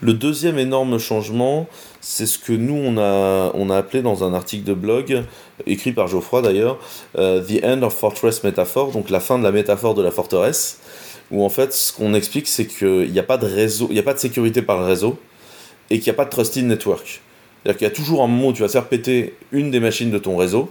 [0.00, 1.66] Le deuxième énorme changement,
[2.00, 5.24] c'est ce que nous, on a, appelé dans un article de blog,
[5.66, 6.78] écrit par Geoffroy d'ailleurs,
[7.18, 10.78] euh, The End of Fortress Metaphor, donc la fin de la métaphore de la forteresse,
[11.32, 14.04] où en fait, ce qu'on explique, c'est qu'il n'y a pas de réseau, il a
[14.04, 15.18] pas de sécurité par le réseau
[15.90, 17.20] et qu'il n'y a pas de trusted network.
[17.62, 20.12] C'est-à-dire qu'il y a toujours un moment où tu vas faire péter une des machines
[20.12, 20.70] de ton réseau.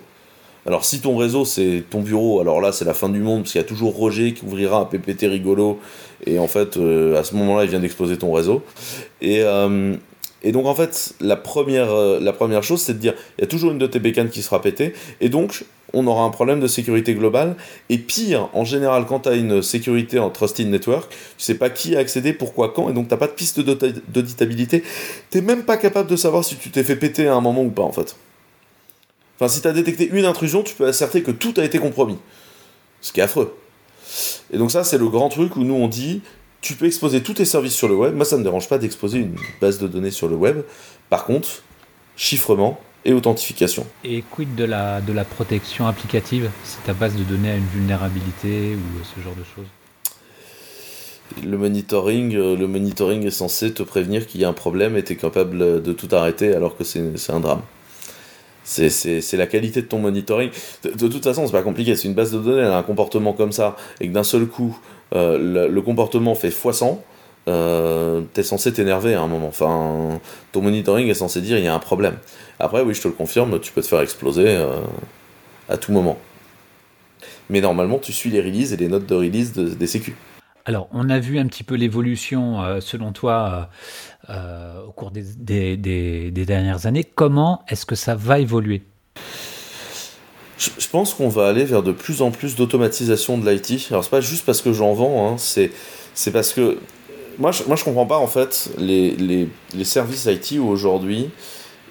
[0.68, 3.54] Alors si ton réseau c'est ton bureau, alors là c'est la fin du monde parce
[3.54, 5.80] qu'il y a toujours Roger qui ouvrira un PPT rigolo
[6.26, 8.62] et en fait euh, à ce moment-là il vient d'exploser ton réseau.
[9.22, 9.96] Et, euh,
[10.44, 13.48] donc en fait la première, euh, la première chose c'est de dire il y a
[13.48, 15.64] toujours une de tes bécanes qui sera pétée et donc
[15.94, 17.56] on aura un problème de sécurité globale.
[17.90, 21.70] Et pire, en général, quand tu as une sécurité en Trusted Network, tu sais pas
[21.70, 24.84] qui a accédé, pourquoi, quand, et donc t'as pas de piste d'auditabilité.
[25.30, 27.70] T'es même pas capable de savoir si tu t'es fait péter à un moment ou
[27.70, 28.18] pas, en fait.
[29.40, 32.18] Enfin, si tu as détecté une intrusion, tu peux asserter que tout a été compromis.
[33.02, 33.56] Ce qui est affreux.
[34.52, 36.22] Et donc ça, c'est le grand truc où nous on dit,
[36.62, 38.16] tu peux exposer tous tes services sur le web.
[38.16, 40.64] Moi, ça ne me dérange pas d'exposer une base de données sur le web.
[41.10, 41.62] Par contre,
[42.16, 43.88] chiffrement, et authentification.
[44.04, 47.68] Et quid de la, de la protection applicative si ta base de données a une
[47.68, 49.66] vulnérabilité ou ce genre de choses?
[51.42, 55.04] Le monitoring, euh, le monitoring est censé te prévenir qu'il y a un problème et
[55.04, 57.62] tu es capable de tout arrêter alors que c'est un drame.
[58.68, 60.50] C'est la qualité de ton monitoring.
[60.84, 61.96] De, toute façon, c'est pas compliqué.
[61.96, 64.78] C'est une base de données, a un comportement comme ça, et que d'un seul coup,
[65.16, 66.98] euh, le, comportement fait x100,
[67.48, 69.48] euh, t'es censé t'énerver à un moment.
[69.48, 70.20] Enfin,
[70.52, 72.18] ton monitoring est censé dire il y a un problème.
[72.60, 74.82] Après, oui, je te le confirme, tu peux te faire exploser euh,
[75.70, 76.18] à tout moment.
[77.50, 80.16] Mais normalement, tu suis les releases et les notes de release des sécu.
[80.68, 83.70] Alors, on a vu un petit peu l'évolution, euh, selon toi,
[84.30, 87.06] euh, au cours des, dernières années.
[87.06, 88.84] Comment est-ce que ça va évoluer?
[90.58, 93.88] Je, pense qu'on va aller vers de plus en plus d'automatisation de l'IT.
[93.92, 95.72] Alors, c'est pas juste parce que j'en vends, hein, c'est,
[96.34, 96.78] parce que
[97.38, 101.30] moi je, moi, je comprends pas en fait les, les, services IT où aujourd'hui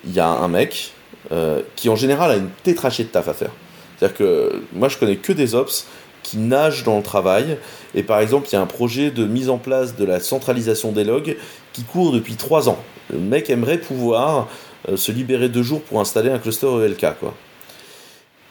[0.04, 0.92] il y a un mec
[1.32, 3.52] euh, qui en général a une tétrachée de taf à faire.
[3.96, 5.86] C'est-à-dire que moi je connais que des ops
[6.26, 7.56] qui nagent dans le travail.
[7.96, 10.92] Et par exemple, il y a un projet de mise en place de la centralisation
[10.92, 11.36] des logs
[11.72, 12.78] qui court depuis trois ans.
[13.12, 14.48] Le mec aimerait pouvoir
[14.88, 17.18] euh, se libérer deux jours pour installer un cluster ELK.
[17.18, 17.34] Quoi.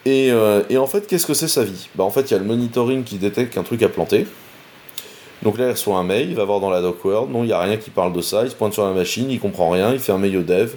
[0.06, 0.32] Et,
[0.70, 1.88] et en fait, qu'est-ce que c'est sa vie?
[1.96, 4.28] Bah, En fait, il y a le monitoring qui détecte qu'un truc a planté.
[5.46, 7.48] Donc là, il reçoit un mail, il va voir dans la doc world, non, il
[7.48, 9.70] n'y a rien qui parle de ça, il se pointe sur la machine, il comprend
[9.70, 10.72] rien, il fait un mail au dev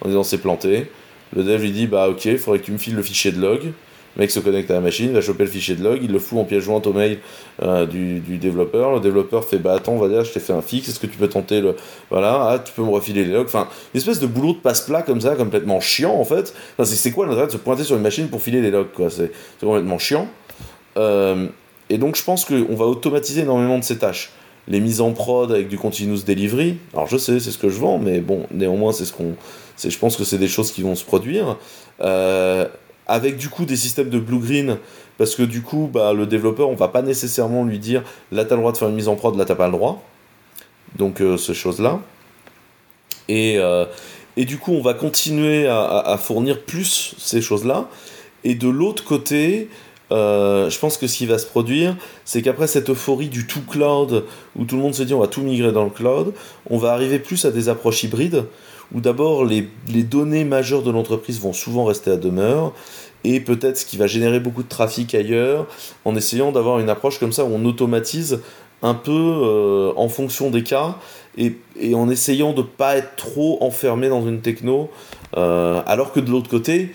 [0.00, 0.90] en disant c'est planté.
[1.36, 3.40] Le dev lui dit bah ok, il faudrait que tu me files le fichier de
[3.40, 3.72] log.
[4.16, 6.18] Le mec se connecte à la machine, va choper le fichier de log, il le
[6.18, 7.18] fout en pièce jointe au mail
[7.62, 8.94] euh, du, développeur.
[8.94, 11.06] Le développeur fait bah attends, on va dire, je t'ai fait un fixe, est-ce que
[11.06, 11.74] tu peux tenter le.
[12.10, 13.46] Voilà, ah, tu peux me refiler les logs.
[13.46, 16.54] Enfin, une espèce de boulot de passe-plat comme ça, complètement chiant en fait.
[16.78, 19.10] Enfin, c'est quoi l'intérêt de se pointer sur une machine pour filer les logs quoi?
[19.10, 20.28] C'est complètement chiant.
[20.96, 21.46] Euh,
[21.90, 24.30] et donc je pense qu'on va automatiser énormément de ces tâches
[24.68, 26.78] les mises en prod avec du continuous delivery.
[26.92, 29.34] Alors je sais, c'est ce que je vends, mais bon, néanmoins, c'est ce qu'on,
[29.76, 31.58] c'est, je pense que c'est des choses qui vont se produire.
[32.00, 32.66] Euh,
[33.06, 34.78] avec du coup des systèmes de blue-green,
[35.18, 38.02] parce que du coup, bah, le développeur, on va pas nécessairement lui dire
[38.32, 40.02] là t'as le droit de faire une mise en prod, là t'as pas le droit.
[40.96, 42.00] Donc euh, ce chose-là.
[43.28, 43.84] Et, euh,
[44.36, 47.88] et du coup, on va continuer à, à fournir plus ces choses-là.
[48.44, 49.68] Et de l'autre côté,
[50.12, 53.62] euh, je pense que ce qui va se produire, c'est qu'après cette euphorie du tout
[53.62, 54.24] cloud,
[54.56, 56.34] où tout le monde se dit on va tout migrer dans le cloud,
[56.68, 58.44] on va arriver plus à des approches hybrides,
[58.92, 59.68] où d'abord les,
[60.02, 62.72] données majeures de l'entreprise vont souvent rester à demeure,
[63.24, 65.66] et peut-être ce qui va générer beaucoup de trafic ailleurs,
[66.04, 68.40] en essayant d'avoir une approche comme ça où on automatise
[68.82, 70.96] un peu euh, en fonction des cas,
[71.38, 71.56] et,
[71.94, 74.90] en essayant de ne pas être trop enfermé dans une techno,
[75.36, 76.92] euh, alors que de l'autre côté,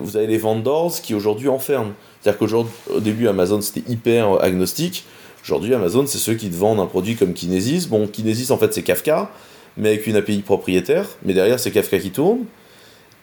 [0.00, 1.92] vous avez les vendors qui aujourd'hui enferment.
[2.20, 5.06] C'est-à-dire qu'aujourd'hui, au début, Amazon c'était hyper agnostique.
[5.42, 7.86] Aujourd'hui, Amazon, c'est ceux qui te vendent un produit comme Kinesis.
[7.88, 9.30] Bon, Kinesis, en fait, c'est Kafka,
[9.80, 11.06] mais avec une API propriétaire.
[11.24, 12.44] Mais derrière, c'est Kafka qui tourne.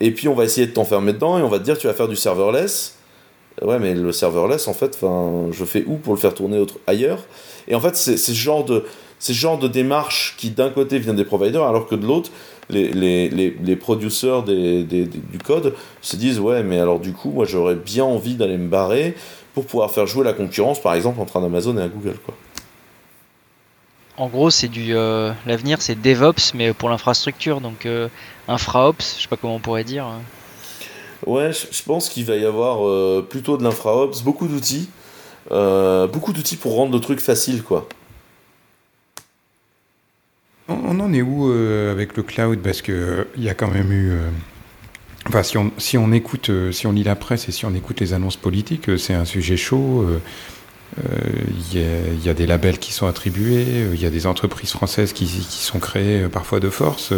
[0.01, 1.93] Et puis, on va essayer de t'enfermer dedans et on va te dire, tu vas
[1.93, 2.95] faire du serverless.
[3.61, 4.99] Ouais, mais le serverless, en fait,
[5.51, 7.23] je fais où pour le faire tourner autre, ailleurs?
[7.67, 8.83] Et en fait, c'est ce genre de,
[9.19, 12.29] ce genre de démarche qui, d'un côté, vient des providers, alors que de l'autre,
[12.69, 17.13] les, les, les, les producers des, des, du code se disent ouais mais alors du
[17.13, 19.15] coup moi j'aurais bien envie d'aller me barrer
[19.53, 22.35] pour pouvoir faire jouer la concurrence par exemple entre un Amazon et un Google quoi.
[24.17, 28.09] En gros c'est du euh, l'avenir c'est DevOps mais pour l'infrastructure donc euh,
[28.47, 30.05] infraops je sais pas comment on pourrait dire.
[31.25, 34.89] Ouais je pense qu'il va y avoir euh, plutôt de l'infraops beaucoup d'outils
[35.49, 37.87] beaucoup d'outils pour rendre le truc facile quoi.
[40.69, 42.59] On en est où euh, avec le cloud?
[42.59, 44.11] Parce qu'il euh, il y a quand même eu.
[44.11, 44.29] Euh,
[45.27, 47.99] enfin, si on, si on écoute, si on lit la presse et si on écoute
[47.99, 50.05] les annonces politiques, c'est un sujet chaud.
[51.03, 55.13] Il y, y, a des labels qui sont attribués, il y a des entreprises françaises
[55.13, 57.13] qui, qui sont créées parfois de force.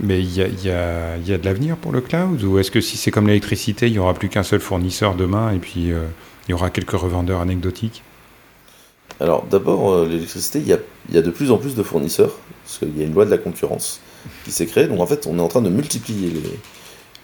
[0.00, 2.70] mais il y a, y, a, y a, de l'avenir pour le cloud Ou est-ce
[2.70, 5.90] que si c'est comme l'électricité, il n'y aura plus qu'un seul fournisseur demain et puis
[5.90, 8.02] il y aura quelques revendeurs anecdotiques
[9.20, 10.78] alors d'abord, euh, l'électricité, il y a,
[11.10, 12.34] y a, de plus en plus de fournisseurs,
[12.64, 14.00] parce qu'il y a une loi de la concurrence
[14.44, 16.30] qui s'est créée, donc en fait on est en train de multiplier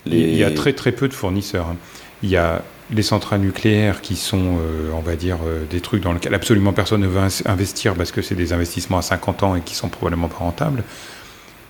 [0.07, 0.19] les...
[0.19, 1.69] Il y a très très peu de fournisseurs.
[1.69, 1.77] Hein.
[2.23, 2.63] Il y a
[2.93, 6.73] les centrales nucléaires qui sont, euh, on va dire, euh, des trucs dans lesquels absolument
[6.73, 9.89] personne ne veut investir parce que c'est des investissements à 50 ans et qui sont
[9.89, 10.85] probablement pas rentables.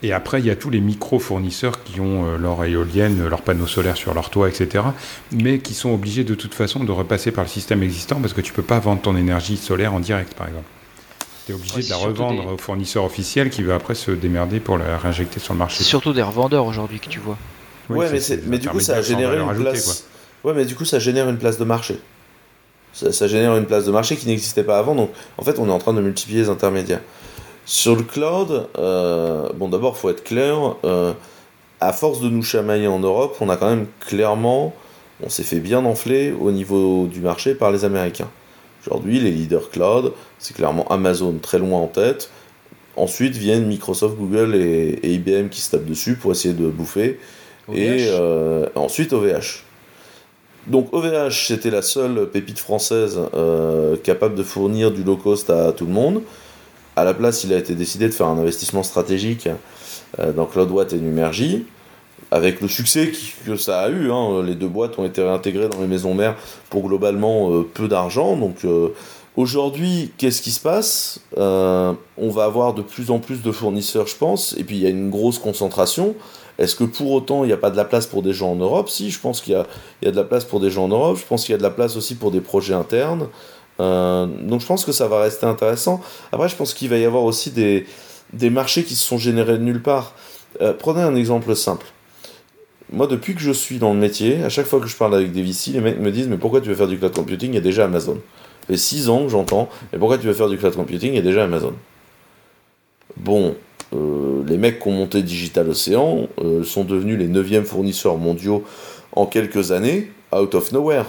[0.05, 3.69] Et après, il y a tous les micro-fournisseurs qui ont euh, leur éolienne, leurs panneaux
[3.69, 4.85] solaires sur leur toit, etc.
[5.31, 8.41] Mais qui sont obligés de toute façon de repasser par le système existant parce que
[8.41, 10.67] tu ne peux pas vendre ton énergie solaire en direct, par exemple.
[11.47, 14.77] Tu es obligé de la revendre au fournisseur officiel qui va après se démerder pour
[14.77, 15.79] la réinjecter sur le marché.
[15.79, 17.39] C'est surtout des revendeurs aujourd'hui que tu vois.
[17.89, 18.09] ouais,
[18.47, 20.07] mais, du coup, ça a généré une place.
[20.45, 21.99] Ouais, mais du coup, ça génère une place de marché.
[22.93, 24.95] Ça, ça génère une place de marché qui n'existait pas avant.
[24.95, 27.01] Donc, en fait, on est en train de multiplier les intermédiaires.
[27.65, 31.13] Sur le cloud, euh, bon d'abord, faut être clair, euh,
[31.81, 34.75] à force de nous chamailler en Europe, on a quand même clairement,
[35.23, 38.29] on s'est fait bien enfler au niveau du marché par les Américains.
[38.85, 42.31] Aujourd'hui, les leaders cloud, c'est clairement Amazon très loin en tête.
[42.97, 47.21] Ensuite viennent Microsoft, Google et, IBM qui se tapent dessus pour essayer de bouffer.
[47.73, 49.65] Et euh, ensuite OVH.
[50.67, 53.19] Donc OVH, c'était la seule pépite française
[54.05, 56.23] capable de fournir du low cost à tout le monde.
[56.95, 59.49] À la place, il a été décidé de faire un investissement stratégique
[60.19, 61.65] euh, dans CloudWatt et Numergy,
[62.31, 63.11] avec le succès
[63.47, 64.11] que ça a eu.
[64.11, 64.43] Hein.
[64.45, 66.37] Les deux boîtes ont été réintégrées dans les maisons mères
[66.69, 68.37] pour globalement euh, peu d'argent.
[68.37, 68.89] Donc euh,
[69.37, 71.21] aujourd'hui, qu'est-ce qui se passe?
[71.39, 74.87] On va avoir de plus en plus de fournisseurs, je pense, et puis il y
[74.87, 76.15] a une grosse concentration.
[76.63, 78.55] Est-ce que pour autant il n'y a pas de la place pour des gens en
[78.55, 78.89] Europe?
[78.89, 81.19] Si, je pense qu'il y, a, de la place pour des gens en Europe.
[81.19, 83.27] Je pense qu'il y a de la place aussi pour des projets internes.
[83.81, 86.01] Euh, donc je pense que ça va rester intéressant.
[86.31, 87.85] Après, je pense qu'il va y avoir aussi des,
[88.33, 90.15] des marchés qui se sont générés de nulle part.
[90.61, 91.87] Euh, prenez un exemple simple.
[92.93, 95.33] Moi, depuis que je suis dans le métier, à chaque fois que je parle avec
[95.33, 97.51] des VC, les mecs me disent Mais pourquoi tu veux faire du cloud computing?
[97.51, 98.21] Il y a déjà Amazon.
[98.61, 101.11] Ça fait 6 ans que j'entends Mais pourquoi tu veux faire du cloud computing?
[101.11, 101.75] Il y a déjà Amazon.
[103.17, 103.57] Bon,
[103.95, 106.29] euh, les mecs qui ont monté Digital Ocean
[106.65, 108.65] sont devenus les 9e fournisseurs mondiaux
[109.13, 110.11] en quelques années.
[110.33, 111.07] out of nowhere.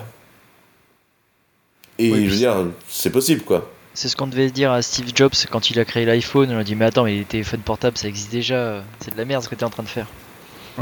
[2.00, 2.56] Et je veux dire,
[2.90, 3.70] c'est possible quoi.
[3.94, 6.52] C'est ce qu'on devait dire à Steve Jobs quand il a créé l'iPhone.
[6.52, 8.84] On a dit, mais attends, mais les téléphones portables, ça existe déjà.
[9.00, 10.08] C'est de la merde ce que tu es en train de faire.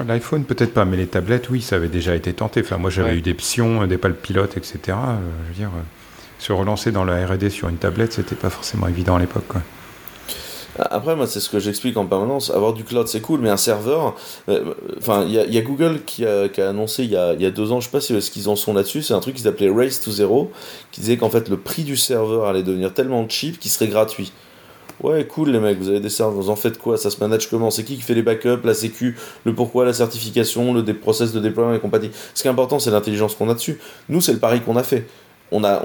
[0.07, 2.61] L'iPhone, peut-être pas, mais les tablettes, oui, ça avait déjà été tenté.
[2.61, 4.79] Enfin, moi, j'avais eu des pions, des palpilotes, pilotes, etc.
[4.87, 5.81] Euh, je veux dire, euh,
[6.39, 9.43] se relancer dans la R&D sur une tablette, c'était pas forcément évident à l'époque.
[10.79, 12.49] Après, moi, c'est ce que j'explique en permanence.
[12.49, 14.15] Avoir du cloud, c'est cool, mais un serveur.
[14.47, 17.85] Euh, enfin, il y, a Google qui a, annoncé il y a, deux ans, je
[17.85, 20.11] sais pas si ce qu'ils en sont là-dessus, c'est un truc qu'ils appelaient Race to
[20.11, 20.51] Zero,
[20.91, 24.31] qui disait qu'en fait, le prix du serveur allait devenir tellement cheap qu'il serait gratuit.
[25.03, 26.95] Ouais, cool les mecs, vous avez des serveurs, vous en faites quoi?
[26.95, 27.71] Ça se manage comment?
[27.71, 31.39] C'est qui qui fait les backups, la sécu, le pourquoi, la certification, le process de
[31.39, 32.11] déploiement et compagnie?
[32.35, 33.79] Ce qui est important, c'est l'intelligence qu'on a dessus.
[34.09, 35.07] Nous, c'est le pari qu'on a fait.
[35.51, 35.81] On a,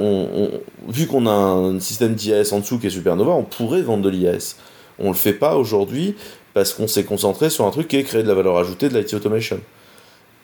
[0.86, 4.10] vu qu'on a un système d'IAS en dessous qui est Supernova, on pourrait vendre de
[4.10, 4.56] l'IAS.
[4.98, 6.14] On le fait pas aujourd'hui
[6.54, 8.98] parce qu'on s'est concentré sur un truc qui est créer de la valeur ajoutée de
[8.98, 9.60] l'IT automation.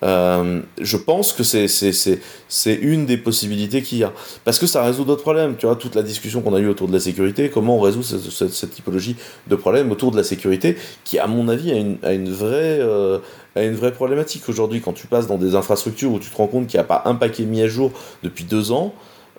[0.03, 4.13] Euh, je pense que c'est une des possibilités qu'il y a.
[4.45, 5.57] Parce que ça résout d'autres problèmes.
[5.57, 8.03] Tu vois, toute la discussion qu'on a eue autour de la sécurité, comment on résout
[8.03, 12.33] cette, typologie de problèmes autour de la sécurité, qui, à mon avis, a une, une,
[12.33, 13.19] vraie, euh,
[13.55, 14.81] une vraie problématique aujourd'hui.
[14.81, 17.03] Quand tu passes dans des infrastructures où tu te rends compte qu'il n'y a pas
[17.05, 17.93] un paquet mis à jour
[18.25, 18.95] depuis deux ans,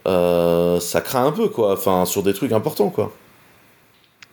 [0.07, 1.73] euh, ça craint un peu, quoi.
[1.73, 3.11] Enfin, sur des trucs importants, quoi.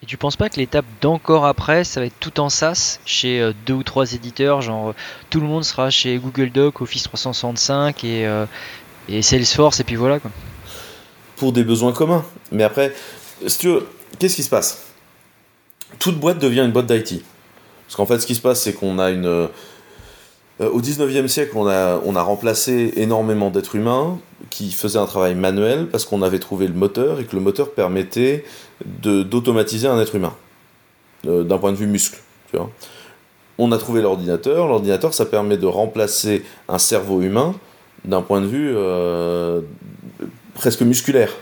[0.03, 3.41] Et tu penses pas que l'étape d'encore après, ça va être tout en SaaS chez
[3.41, 4.95] euh, deux ou trois éditeurs, genre
[5.29, 8.47] tout le monde sera chez Google Doc, Office 365 et, euh,
[9.09, 10.31] et Salesforce, et puis voilà quoi.
[11.37, 12.25] Pour des besoins communs.
[12.51, 12.95] Mais après,
[13.59, 13.69] tu
[14.19, 14.87] qu'est-ce qui se passe?
[15.99, 17.23] Toute boîte devient une boîte d'IT.
[17.87, 19.27] Parce qu'en fait, ce qui se passe, c'est qu'on a une.
[19.27, 19.49] Euh,
[20.61, 24.19] au 19e siècle, on a, on a remplacé énormément d'êtres humains
[24.51, 27.71] qui faisaient un travail manuel parce qu'on avait trouvé le moteur et que le moteur
[27.71, 28.45] permettait
[28.85, 30.35] d'automatiser un être humain,
[31.27, 32.19] euh, d'un point de vue muscle.
[32.51, 32.71] Tu vois.
[33.59, 37.55] On a trouvé l'ordinateur, l'ordinateur ça permet de remplacer un cerveau humain
[38.05, 39.61] d'un point de vue euh,
[40.55, 41.33] presque musculaire.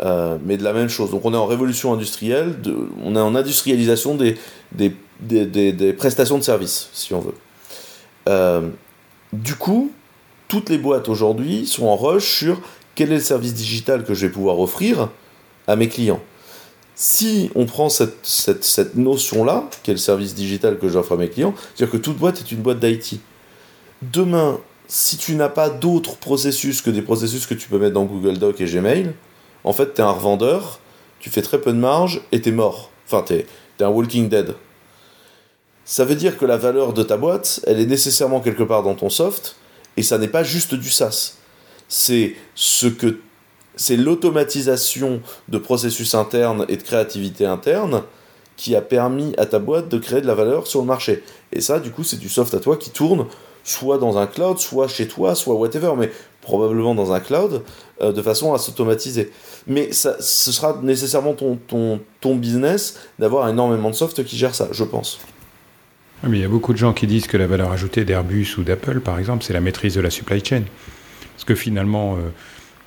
[0.00, 1.10] Euh, mais de la même chose.
[1.12, 2.56] Donc on est en révolution industrielle,
[3.04, 4.36] on est en industrialisation des,
[4.72, 8.72] des, des, prestations de services, si on veut.
[9.32, 9.92] du coup,
[10.52, 12.60] toutes les boîtes aujourd'hui sont en rush sur
[12.94, 15.08] quel est le service digital que je vais pouvoir offrir
[15.66, 16.20] à mes clients
[16.94, 21.96] si on prend cette, notion-là, le service digital que j'offre à mes clients, c'est-à-dire que
[21.96, 23.18] toute boîte est une boîte d'IT.
[24.02, 28.04] Demain, si tu n'as pas d'autres processus que des processus que tu peux mettre dans
[28.04, 29.14] Google Doc et Gmail,
[29.64, 30.80] en fait, tu es un revendeur,
[31.18, 32.90] tu fais très peu de marge et tu es mort.
[33.06, 33.46] Enfin, tu es,
[33.80, 34.54] es, un Walking Dead.
[35.86, 38.94] Ça veut dire que la valeur de ta boîte, elle est nécessairement quelque part dans
[38.94, 39.56] ton soft,
[39.96, 41.34] et ça n'est pas juste du SaaS.
[41.88, 43.20] C'est ce que
[43.76, 48.02] c'est l'automatisation de processus internes et de créativité interne
[48.56, 51.22] qui a permis à ta boîte de créer de la valeur sur le marché.
[51.52, 53.26] Et ça, du coup, c'est du soft à toi qui tourne
[53.64, 57.62] soit dans un cloud, soit chez toi, soit whatever, mais probablement dans un cloud,
[58.00, 59.30] euh, de façon à s'automatiser.
[59.66, 64.54] Mais ça, ce sera nécessairement ton, ton, ton business d'avoir énormément de soft qui gère
[64.54, 65.20] ça, je pense.
[66.28, 68.62] Mais il y a beaucoup de gens qui disent que la valeur ajoutée d'Airbus ou
[68.62, 70.62] d'Apple, par exemple, c'est la maîtrise de la supply chain.
[71.34, 72.30] Parce que finalement, euh,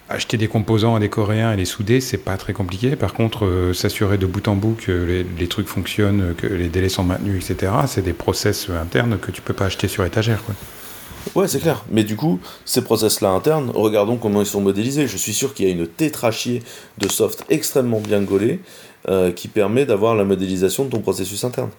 [0.10, 2.96] acheter des composants à des Coréens et les souder, c'est pas très compliqué.
[2.96, 6.90] Par contre, euh, s'assurer de bout en bout que les, trucs fonctionnent, que les délais
[6.90, 10.42] sont maintenus, etc., c'est des process internes que tu peux pas acheter sur étagère.
[10.44, 10.56] Quoi.
[11.34, 11.84] Ouais, c'est clair.
[11.90, 15.08] Mais du coup, ces process-là internes, regardons comment ils sont modélisés.
[15.08, 16.62] Je suis sûr qu'il y a une tétrachier
[16.98, 18.60] de soft extrêmement bien gaulé
[19.10, 21.72] euh, qui permet d'avoir la modélisation de ton processus interne.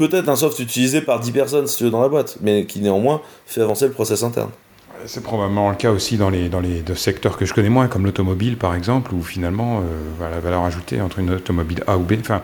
[0.00, 2.80] Peut-être un soft utilisé par 10 personnes si tu veux dans la boîte, mais qui
[2.80, 4.48] néanmoins fait avancer le process interne.
[5.04, 8.06] C'est probablement le cas aussi dans les, dans les secteurs que je connais moins, comme
[8.06, 12.14] l'automobile par exemple, où finalement euh, la valeur ajoutée entre une automobile A ou B,
[12.18, 12.40] enfin,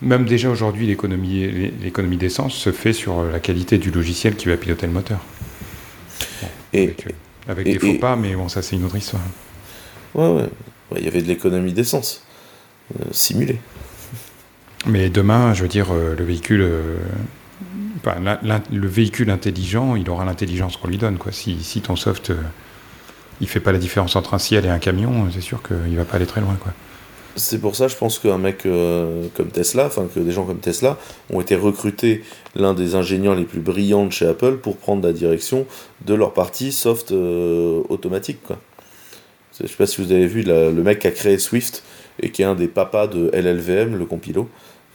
[0.00, 4.86] même déjà aujourd'hui l'économie d'essence se fait sur la qualité du logiciel qui va piloter
[4.86, 5.18] le moteur.
[6.72, 6.94] et,
[7.48, 9.22] avec, des faux pas, mais bon, ça c'est une autre histoire.
[10.14, 10.48] Ouais, ouais.
[10.98, 12.22] Il y avait de l'économie d'essence
[12.94, 13.58] euh, simulée.
[14.86, 16.68] Mais demain, je veux dire, euh, le véhicule
[18.70, 21.18] le véhicule intelligent, il aura l'intelligence qu'on lui donne.
[21.18, 21.32] Quoi.
[21.32, 22.36] Si, si ton soft, euh,
[23.40, 26.04] il fait pas la différence entre un ciel et un camion, c'est sûr qu'il va
[26.04, 26.56] pas aller très loin.
[26.60, 26.72] Quoi.
[27.34, 30.58] C'est pour ça, je pense qu'un mec euh, comme Tesla, enfin que des gens comme
[30.58, 30.98] Tesla
[31.32, 32.22] ont été recrutés
[32.54, 35.66] l'un des ingénieurs les plus brillants de chez Apple pour prendre la direction
[36.04, 38.42] de leur partie soft euh, automatique.
[38.42, 38.58] Quoi.
[39.58, 41.82] Je sais pas si vous avez vu le mec qui a créé Swift
[42.20, 44.48] et qui est un des papas de LLVM, le compilo.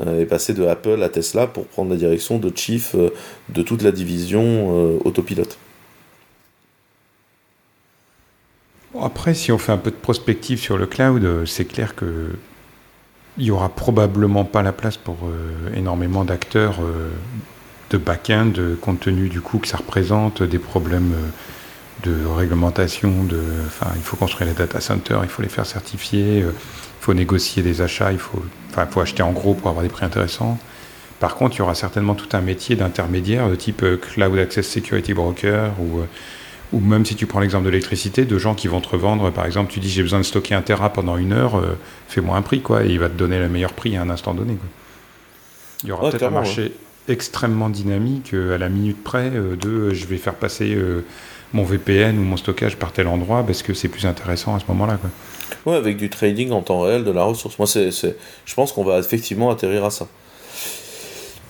[0.05, 3.09] Euh, est passé de Apple à Tesla pour prendre la direction de chief euh,
[3.49, 5.57] de toute la division euh, autopilote.
[9.01, 12.29] Après, si on fait un peu de prospective sur le cloud, c'est clair que
[13.39, 15.17] il y aura probablement pas la place pour
[15.75, 16.79] énormément d'acteurs
[17.91, 21.13] de back-end, compte tenu du coup que ça représente des problèmes
[22.03, 26.43] de réglementation, il faut construire les data centers, il faut les faire certifier,
[27.07, 30.05] faut négocier des achats, il faut, enfin, faut acheter en gros pour avoir des prix
[30.05, 30.57] intéressants.
[31.19, 35.13] Par contre, il y aura certainement tout un métier d'intermédiaire de type Cloud Access Security
[35.13, 36.01] Broker ou
[36.73, 39.45] ou même si tu prends l'exemple de l'électricité, de gens qui vont te revendre, par
[39.45, 41.77] exemple, tu dis j'ai besoin de stocker un Tera pendant une heure, euh,
[42.09, 44.33] fais-moi un prix, quoi, et il va te donner le meilleur prix à un instant
[44.33, 44.55] donné.
[44.55, 44.67] Quoi.
[45.83, 46.73] Il y aura peut-être un marché
[47.07, 50.77] extrêmement dynamique euh, à la minute près euh, de je vais faire passer
[51.53, 54.65] mon VPN ou mon stockage par tel endroit parce que c'est plus intéressant à ce
[54.67, 54.97] moment-là.
[54.97, 55.09] Quoi.
[55.65, 57.57] Ouais, avec du trading en temps réel de la ressource.
[57.59, 60.07] Moi, c'est, je pense qu'on va effectivement atterrir à ça.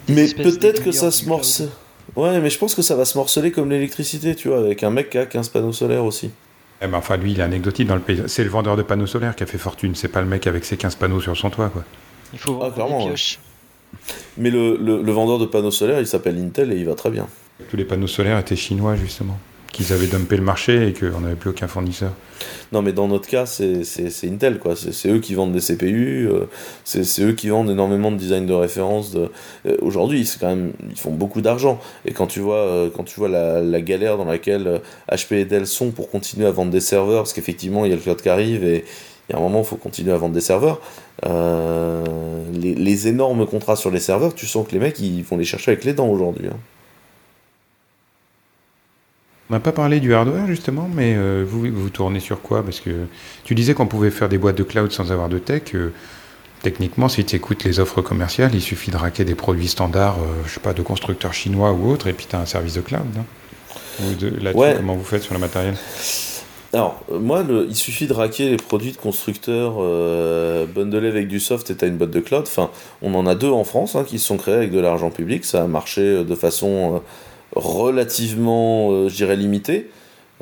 [0.07, 1.63] Mais peut-être que ça se morce.
[2.15, 4.89] Ouais, mais je pense que ça va se morceler comme l'électricité, tu vois, avec un
[4.89, 6.31] mec qui a 15 panneaux solaires aussi.
[6.81, 8.23] Eh ben, enfin, lui, il est anecdotique dans le pays.
[8.27, 10.63] C'est le vendeur de panneaux solaires qui a fait fortune, c'est pas le mec avec
[10.63, 11.83] ses 15 panneaux sur son toit, quoi.
[12.33, 13.09] Il faut voir ah, clairement,
[14.37, 17.27] Mais le, le, vendeur de panneaux solaires, il s'appelle Intel et il va très bien.
[17.69, 19.39] Tous les panneaux solaires étaient chinois, justement
[19.77, 22.11] qu'ils avaient dumpé le marché et qu'on n'avait plus aucun fournisseur.
[22.71, 23.83] Non, mais dans notre cas, c'est
[24.23, 24.75] Intel, quoi.
[24.75, 26.45] C'est eux qui vendent des CPU, euh,
[26.83, 29.15] c'est eux qui vendent énormément de design de référence.
[29.15, 31.79] Euh, Aujourd'hui, ils font beaucoup d'argent.
[32.05, 35.67] Et quand tu vois, euh, quand tu vois la, galère dans laquelle HP et Dell
[35.67, 38.29] sont pour continuer à vendre des serveurs, parce qu'effectivement, il y a le cloud qui
[38.29, 38.83] arrive et
[39.29, 40.81] il y a un moment, il faut continuer à vendre des serveurs.
[41.23, 45.43] Les, les, énormes contrats sur les serveurs, tu sens que les mecs, ils vont les
[45.43, 46.47] chercher avec les dents aujourd'hui.
[46.47, 46.57] Hein.
[49.49, 52.63] On n'a pas parlé du hardware justement, mais euh, vous, vous tournez sur quoi?
[52.63, 53.07] Parce que
[53.45, 55.73] tu disais qu'on pouvait faire des boîtes de cloud sans avoir de tech.
[55.73, 55.93] Euh,
[56.63, 60.43] techniquement, si tu écoutes les offres commerciales, il suffit de raquer des produits standards, euh,
[60.45, 62.81] je sais pas, de constructeurs chinois ou autres, et puis tu as un service de
[62.81, 63.01] cloud.
[64.41, 65.75] là comment vous faites sur le matériel?
[66.73, 71.71] Alors, moi, il suffit de raquer les produits de constructeurs euh, bundlés avec du soft
[71.71, 72.43] et tu as une boîte de cloud.
[72.45, 72.69] Enfin,
[73.01, 75.45] on en a deux en France hein, qui se sont créés avec de l'argent public.
[75.45, 77.01] Ça a marché de façon
[77.57, 79.89] relativement, euh, je dirais, limité.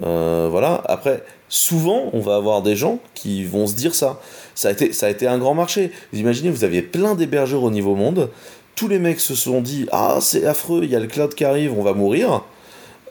[0.03, 0.81] Euh, voilà.
[0.85, 4.19] Après, souvent, on va avoir des gens qui vont se dire ça.
[4.53, 5.91] Ça a été, ça a été un grand marché.
[6.11, 8.29] Vous imaginez, vous aviez plein d'hébergeurs au niveau monde.
[8.75, 11.45] Tous les mecs se sont dit Ah, c'est affreux, il y a le cloud qui
[11.45, 12.43] arrive, on va mourir.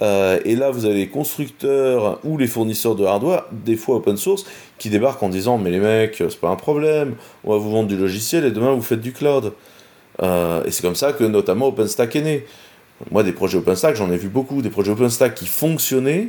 [0.03, 4.17] Euh, et là, vous avez les constructeurs ou les fournisseurs de hardware, des fois open
[4.17, 4.45] source,
[4.77, 7.89] qui débarquent en disant Mais les mecs, c'est pas un problème, on va vous vendre
[7.89, 9.53] du logiciel et demain vous faites du cloud.
[10.21, 12.47] et c'est comme ça que notamment OpenStack est né.
[13.11, 14.63] Moi, des projets OpenStack, j'en ai vu beaucoup.
[14.63, 16.29] Des projets OpenStack qui fonctionnaient,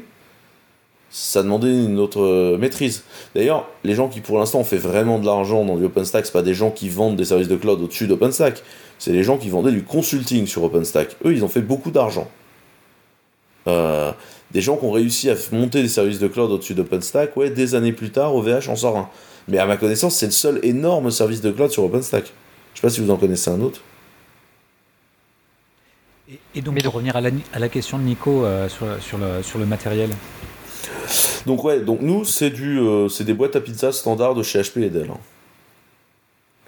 [1.09, 3.03] ça demandait une autre euh, maîtrise.
[3.35, 6.33] D'ailleurs, les gens qui pour l'instant ont fait vraiment de l'argent dans du OpenStack, c'est
[6.33, 8.61] pas des gens qui vendent des services de cloud au-dessus d'OpenStack.
[8.99, 11.15] C'est les gens qui vendaient du consulting sur OpenStack.
[11.25, 12.27] Eux, ils ont fait beaucoup d'argent.
[13.67, 14.11] Euh,
[14.51, 17.75] des gens qui ont réussi à monter des services de cloud au-dessus d'OpenStack, ouais, des
[17.75, 19.09] années plus tard, OVH en sort un.
[19.47, 22.25] Mais à ma connaissance, c'est le seul énorme service de cloud sur OpenStack.
[22.73, 23.81] Je sais pas si vous en connaissez un autre.
[26.55, 27.21] Et, donc, pour revenir à
[27.59, 28.85] la, question de Nico euh, sur,
[29.17, 30.09] le, sur le matériel
[31.45, 34.59] Donc, ouais, donc nous, c'est du, euh, c'est des boîtes à pizza standard de chez
[34.59, 35.09] HP et Dell.
[35.11, 35.19] Hein.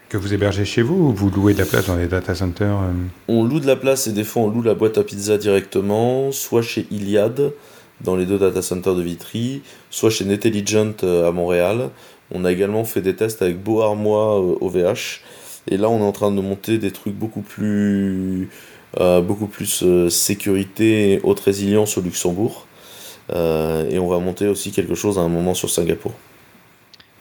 [0.10, 2.78] Que vous hébergez chez vous ou vous louez de la place dans les data centers
[2.78, 2.94] euh
[3.28, 6.32] On loue de la place et des fois on loue la boîte à pizza directement,
[6.32, 7.52] soit chez Iliad,
[8.00, 11.90] dans les deux data centers de Vitry, soit chez Netelligent à Montréal.
[12.32, 15.22] On a également fait des tests avec Beau Armois OVH.
[15.70, 18.48] Et là, on est en train de monter des trucs beaucoup plus
[18.96, 22.66] beaucoup plus euh, sécurité haute résilience au Luxembourg.
[23.34, 26.14] Euh, et on va monter aussi quelque chose à un moment sur Singapour.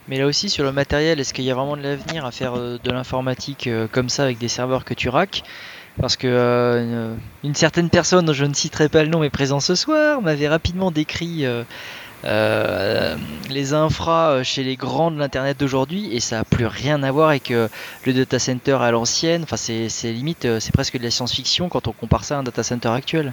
[0.08, 2.54] Mais là aussi, sur le matériel, est-ce qu'il y a vraiment de l'avenir à faire
[2.56, 5.42] de l'informatique comme ça avec des serveurs que tu raques?
[6.00, 9.74] Parce que une, certaine personne, dont je ne citerai pas le nom, est présent ce
[9.74, 11.64] soir, m'avait rapidement décrit euh,
[12.26, 17.10] les infras euh, chez les grands de l'internet d'aujourd'hui et ça n'a plus rien à
[17.10, 17.68] voir avec euh,
[18.04, 19.42] le data center à l'ancienne.
[19.44, 22.62] Enfin, c'est limite, c'est presque de la science-fiction quand on compare ça à un data
[22.62, 23.32] center actuel.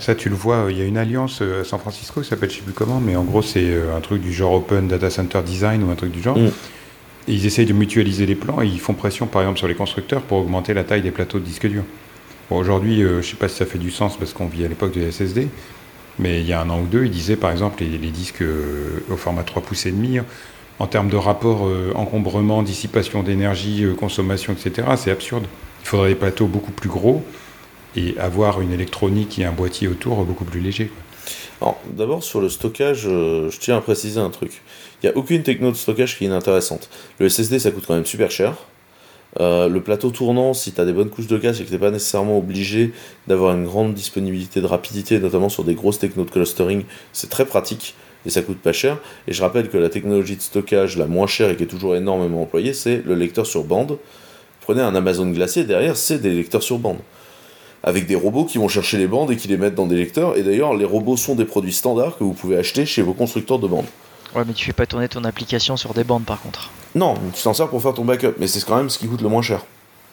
[0.00, 2.56] Ça, tu le vois, il y a une alliance à San Francisco qui s'appelle je
[2.56, 5.84] sais plus comment, mais en gros, c'est un truc du genre Open Data Center Design
[5.84, 6.36] ou un truc du genre.
[6.36, 6.46] Mm.
[7.28, 9.76] Et ils essayent de mutualiser les plans et ils font pression, par exemple, sur les
[9.76, 11.84] constructeurs pour augmenter la taille des plateaux de disques durs.
[12.50, 14.92] Bon, aujourd'hui, je sais pas si ça fait du sens parce qu'on vit à l'époque
[14.92, 15.46] de SSD,
[16.18, 19.00] mais il y a un an ou deux, il disait par exemple les, disques euh,
[19.10, 20.18] au format 3 pouces et demi,
[20.78, 25.44] en termes de rapport euh, encombrement, dissipation d'énergie, euh, consommation, etc., c'est absurde.
[25.82, 27.22] Il faudrait des plateaux beaucoup plus gros
[27.96, 30.90] et avoir une électronique et un boîtier autour beaucoup plus léger.
[31.92, 34.62] d'abord sur le stockage, je tiens à préciser un truc.
[35.02, 36.90] Il n'y a aucune techno de stockage qui est inintéressante.
[37.18, 38.56] Le SSD, ça coûte quand même super cher.
[39.40, 41.78] Euh, le plateau tournant, si tu as des bonnes couches de cache et que tu
[41.78, 42.92] pas nécessairement obligé
[43.26, 47.44] d'avoir une grande disponibilité de rapidité, notamment sur des grosses technos de clustering, c'est très
[47.44, 48.98] pratique et ça coûte pas cher.
[49.28, 51.96] Et je rappelle que la technologie de stockage la moins chère et qui est toujours
[51.96, 53.98] énormément employée, c'est le lecteur sur bande.
[54.62, 56.98] Prenez un Amazon Glacier, derrière, c'est des lecteurs sur bande.
[57.84, 60.36] avec des robots qui vont chercher les bandes et qui les mettent dans des lecteurs.
[60.36, 63.60] Et d'ailleurs, les robots sont des produits standards que vous pouvez acheter chez vos constructeurs
[63.60, 63.86] de bandes.
[64.36, 66.70] Ouais, mais tu fais pas tourner ton application sur des bandes par contre.
[66.94, 69.22] Non, tu t'en sers pour faire ton backup, mais c'est quand même ce qui coûte
[69.22, 69.62] le moins cher.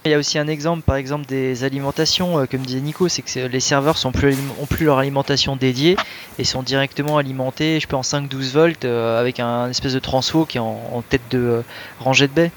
[0.06, 3.22] Il y a aussi un exemple, par exemple, des alimentations, euh, comme disait Nico, c'est
[3.22, 5.98] que les serveurs sont plus, ont plus leur alimentation dédiée
[6.40, 10.46] et sont directement alimentés, je peux en 5-12 volts euh, avec un espèce de transfo
[10.46, 11.62] qui est en, tête de euh,
[12.00, 12.52] rangée de baie.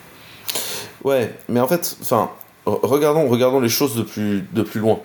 [1.05, 2.31] Ouais, mais en fait, enfin,
[2.64, 4.99] regardons, regardons les choses de plus, de plus loin.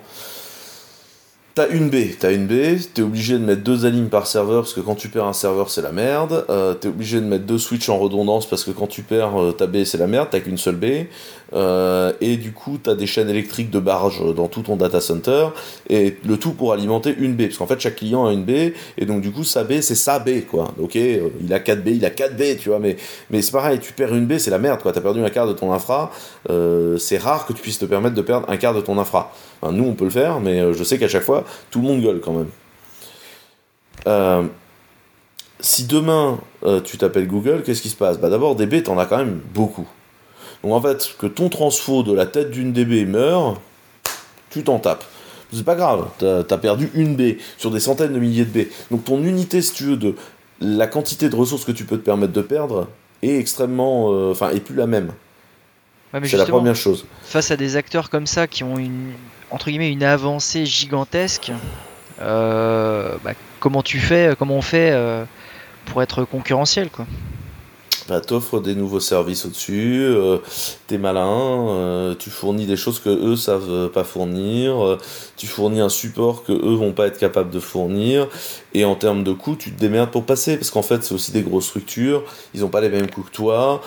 [1.54, 4.72] T'as une B, t'as une B, t'es obligé de mettre deux alignes par serveur parce
[4.72, 6.46] que quand tu perds un serveur c'est la merde.
[6.48, 9.52] Euh, t'es obligé de mettre deux switches en redondance parce que quand tu perds euh,
[9.52, 10.86] ta B c'est la merde, t'as qu'une seule B.
[11.52, 15.48] Euh, et du coup t'as des chaînes électriques de barge dans tout ton data center
[15.90, 18.72] et le tout pour alimenter une B parce qu'en fait chaque client a une B
[18.96, 20.72] et donc du coup sa B c'est sa B quoi.
[20.80, 22.96] Ok, il a 4 B, il a 4 B tu vois, mais,
[23.28, 24.92] mais c'est pareil, tu perds une B c'est la merde quoi.
[24.92, 26.12] T'as perdu un quart de ton infra,
[26.48, 29.34] c'est rare que tu puisses te permettre de perdre un quart de ton infra.
[29.70, 32.20] Nous on peut le faire, mais je sais qu'à chaque fois tout le monde gueule
[32.20, 32.48] quand même.
[34.06, 34.42] Euh,
[35.60, 38.18] si demain euh, tu t'appelles Google, qu'est-ce qui se passe?
[38.18, 39.86] Bah D'abord, DB, t'en as quand même beaucoup.
[40.62, 43.60] Donc en fait, que ton transfo de la tête d'une DB meure,
[44.50, 45.04] tu t'en tapes.
[45.52, 48.66] C'est pas grave, t'as as perdu une B sur des centaines de milliers de B.
[48.90, 50.14] Donc ton unité, si tu veux, de
[50.60, 52.88] la quantité de ressources que tu peux te permettre de perdre
[53.22, 54.12] est extrêmement.
[54.12, 55.12] Euh, enfin, est plus la même.
[56.24, 57.04] c'est la première chose.
[57.22, 59.12] Face à des acteurs comme ça qui ont une,
[59.52, 61.52] entre guillemets une avancée gigantesque,
[62.20, 65.24] euh, bah, comment tu fais, comment on fait euh,
[65.84, 67.06] pour être concurrentiel quoi?
[68.08, 70.38] Bah, t'offres des nouveaux services au-dessus, euh,
[70.98, 74.98] malin, euh, tu fournis des choses que eux savent pas fournir, euh,
[75.36, 78.28] tu fournis un support que eux vont pas être capables de fournir,
[78.74, 81.32] et en termes de coûts, tu te démerdes pour passer, parce qu'en fait c'est aussi
[81.32, 82.24] des grosses structures,
[82.54, 83.82] ils ont pas les mêmes coûts que toi,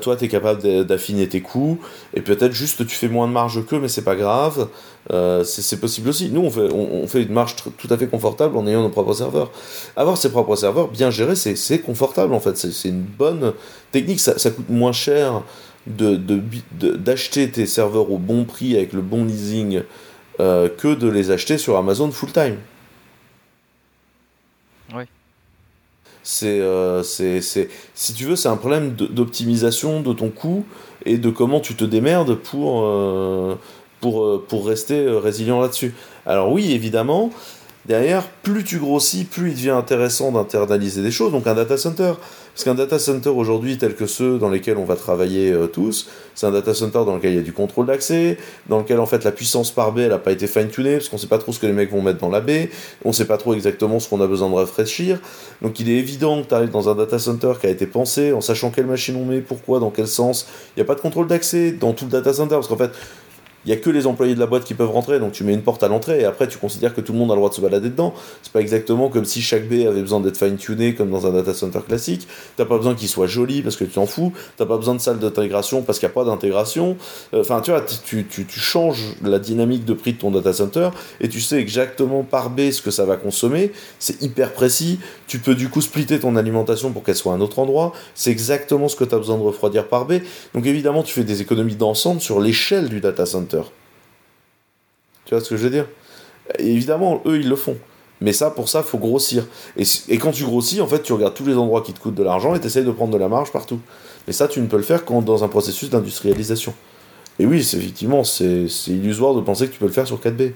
[0.00, 1.78] toi t'es capable d'affiner tes coûts,
[2.14, 4.68] et peut-être juste tu fais moins de marge qu'eux, mais c'est pas grave,
[5.44, 6.30] c'est possible aussi.
[6.30, 9.14] Nous on fait, on, fait une marge tout à fait confortable en ayant nos propres
[9.14, 9.50] serveurs.
[9.96, 13.52] Avoir ses propres serveurs bien gérés, c'est confortable en fait, c'est une bonne
[13.92, 15.42] technique, ça, coûte moins cher
[15.86, 19.82] d'acheter de, tes serveurs au bon prix avec le bon leasing
[20.40, 22.56] euh, que de les acheter sur Amazon full time.
[24.94, 25.04] Oui.
[26.44, 30.64] Euh, c'est, si tu veux, c'est un problème d'optimisation de, ton coût
[31.04, 33.58] et de comment tu te démerdes pour, euh,
[34.00, 35.94] pour, pour rester résilient là-dessus.
[36.26, 37.30] Alors oui, évidemment,
[37.86, 41.32] derrière, plus tu grossis, plus il devient intéressant d'internaliser des choses.
[41.32, 42.14] Donc un data center,
[42.54, 46.08] parce qu'un data center aujourd'hui, tel que ceux dans lesquels on va travailler euh, tous,
[46.34, 48.38] c'est un data center dans lequel il y a du contrôle d'accès,
[48.68, 51.20] dans lequel en fait la puissance par baie n'a pas été fine-tunée, parce qu'on ne
[51.20, 52.70] sait pas trop ce que les mecs vont mettre dans la baie,
[53.04, 55.20] on ne sait pas trop exactement ce qu'on a besoin de rafraîchir.
[55.62, 58.32] Donc il est évident que tu arrives dans un data center qui a été pensé
[58.32, 60.46] en sachant quelle machine on met, pourquoi, dans quel sens.
[60.76, 62.90] Il n'y a pas de contrôle d'accès dans tout le data center, parce qu'en fait,
[63.66, 65.52] il n'y a que les employés de la boîte qui peuvent rentrer, donc tu mets
[65.52, 67.50] une porte à l'entrée et après tu considères que tout le monde a le droit
[67.50, 68.14] de se balader dedans.
[68.42, 71.52] C'est pas exactement comme si chaque baie avait besoin d'être fine-tuné comme dans un data
[71.52, 72.26] center classique.
[72.56, 74.32] T'as pas besoin qu'il soit joli parce que tu t'en fous.
[74.56, 76.96] T'as pas besoin de salle d'intégration parce qu'il n'y a pas d'intégration.
[77.34, 80.52] Euh, enfin, tu vois, tu, tu, tu, changes la dynamique de prix de ton data
[80.52, 80.90] center
[81.20, 83.72] et tu sais exactement par baie ce que ça va consommer.
[83.98, 85.00] C'est hyper précis.
[85.26, 87.92] Tu peux du coup splitter ton alimentation pour qu'elle soit à un autre endroit.
[88.14, 90.22] C'est exactement ce que tu as besoin de refroidir par baie.
[90.54, 93.49] Donc évidemment, tu fais des économies d'ensemble sur l'échelle du data center.
[93.50, 95.86] Tu vois ce que je veux dire?
[96.58, 97.76] Évidemment, eux, ils le font.
[98.20, 99.46] Mais ça, pour ça, faut grossir.
[99.76, 102.22] Et, quand tu grossis, en fait, tu regardes tous les endroits qui te coûtent de
[102.22, 103.80] l'argent et tu essayes de prendre de la marge partout.
[104.26, 106.74] Mais ça, tu ne peux le faire qu'en dans un processus d'industrialisation.
[107.38, 110.52] Et oui, effectivement, c'est illusoire de penser que tu peux le faire sur 4B.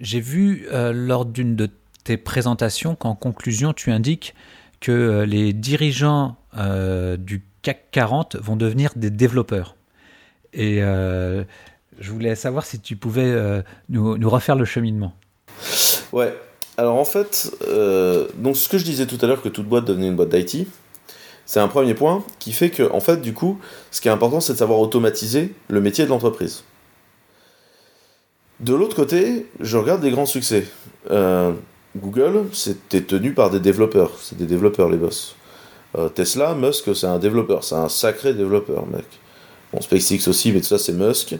[0.00, 1.68] J'ai vu euh, lors d'une de
[2.04, 4.34] tes présentations qu'en conclusion, tu indiques
[4.80, 9.76] que euh, les dirigeants euh, du CAC 40 vont devenir des développeurs.
[10.54, 10.80] Et
[11.98, 15.12] je voulais savoir si tu pouvais euh, nous, refaire le cheminement.
[16.12, 16.34] Ouais.
[16.76, 19.86] Alors en fait, euh, donc ce que je disais tout à l'heure que toute boîte
[19.86, 20.68] devenait une boîte d'IT,
[21.46, 23.58] c'est un premier point qui fait que en fait du coup,
[23.90, 26.64] ce qui est important, c'est de savoir automatiser le métier de l'entreprise.
[28.60, 30.66] De l'autre côté, je regarde des grands succès.
[31.10, 31.52] Euh,
[31.96, 34.12] Google, c'était tenu par des développeurs.
[34.20, 35.34] C'est des développeurs les boss.
[36.14, 37.64] Tesla, Musk, c'est un développeur.
[37.64, 39.06] C'est un sacré développeur, mec.
[39.72, 41.36] Bon, SpaceX aussi, mais tout ça, c'est Musk.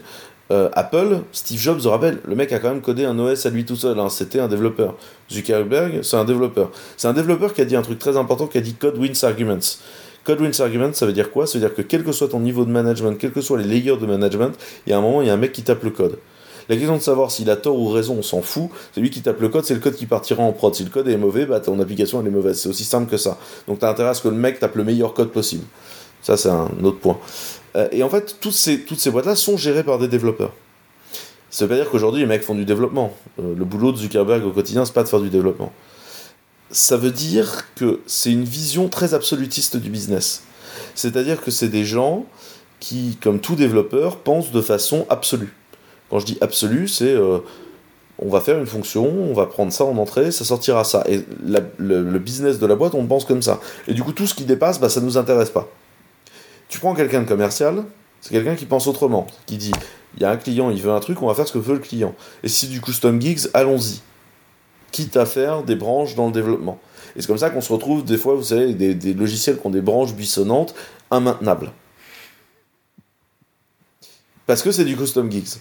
[0.49, 3.49] Euh, Apple, Steve Jobs, je rappelle, le mec a quand même codé un OS à
[3.49, 4.09] lui tout seul, hein.
[4.09, 4.95] c'était un développeur.
[5.29, 6.71] Zuckerberg, c'est un développeur.
[6.95, 9.23] C'est un développeur qui a dit un truc très important, qui a dit Code Wins
[9.23, 9.59] Arguments.
[10.23, 11.47] Code Wins Arguments, ça veut dire quoi?
[11.47, 13.65] Ça veut dire que quel que soit ton niveau de management, quels que soient les
[13.65, 14.53] layers de management,
[14.85, 16.17] il y a un moment, il y a un mec qui tape le code.
[16.69, 18.69] La question de savoir s'il a tort ou raison, on s'en fout.
[18.93, 20.75] C'est lui qui tape le code, c'est le code qui partira en prod.
[20.75, 22.59] Si le code est mauvais, bah ton application elle est mauvaise.
[22.59, 23.37] C'est aussi simple que ça.
[23.67, 25.63] Donc t'as intérêt à ce que le mec tape le meilleur code possible.
[26.21, 27.17] Ça, c'est un autre point.
[27.77, 30.53] Euh, et en fait, toutes ces, boîtes-là sont gérées par des développeurs.
[31.49, 33.15] Ça veut pas dire qu'aujourd'hui les mecs font du développement.
[33.39, 35.71] Euh, le boulot de Zuckerberg au quotidien, c'est pas de faire du développement.
[36.69, 40.43] Ça veut dire que c'est une vision très absolutiste du business.
[40.95, 42.25] C'est-à-dire que c'est des gens
[42.79, 45.53] qui, comme tout développeur, pensent de façon absolue.
[46.09, 47.39] Quand je dis absolue, c'est euh,
[48.19, 51.03] on va faire une fonction, on va prendre ça en entrée, ça sortira ça.
[51.07, 53.59] Et le, business de la boîte, on pense comme ça.
[53.87, 55.69] Et du coup, tout ce qui dépasse, bah, ça ne nous intéresse pas.
[56.69, 57.85] Tu prends quelqu'un de commercial,
[58.21, 59.71] c'est quelqu'un qui pense autrement, qui dit
[60.15, 61.75] il y a un client, il veut un truc, on va faire ce que veut
[61.75, 62.15] le client.
[62.43, 64.01] Et si du custom gigs, allons-y.
[64.91, 66.79] Quitte à faire des branches dans le développement.
[67.15, 69.69] Et c'est comme ça qu'on se retrouve des fois, vous savez, des, logiciels qui ont
[69.69, 70.73] des branches buissonnantes
[71.11, 71.71] immaintenables.
[74.45, 75.59] Parce que c'est du custom gigs.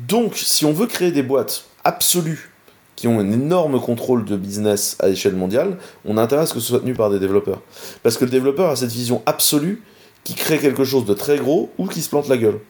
[0.00, 2.50] Donc, si on veut créer des boîtes absolues
[2.94, 6.80] qui ont un énorme contrôle de business à l'échelle mondiale, on a que ce soit
[6.80, 7.62] tenu par des développeurs.
[8.02, 9.82] Parce que le développeur a cette vision absolue
[10.28, 12.60] qui crée quelque chose de très gros ou qui se plante la gueule.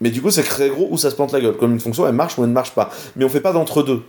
[0.00, 1.58] Mais du coup, c'est très gros ou ça se plante la gueule.
[1.58, 2.88] Comme une fonction, elle marche ou elle ne marche pas.
[3.16, 4.02] Mais on fait pas d'entre-deux.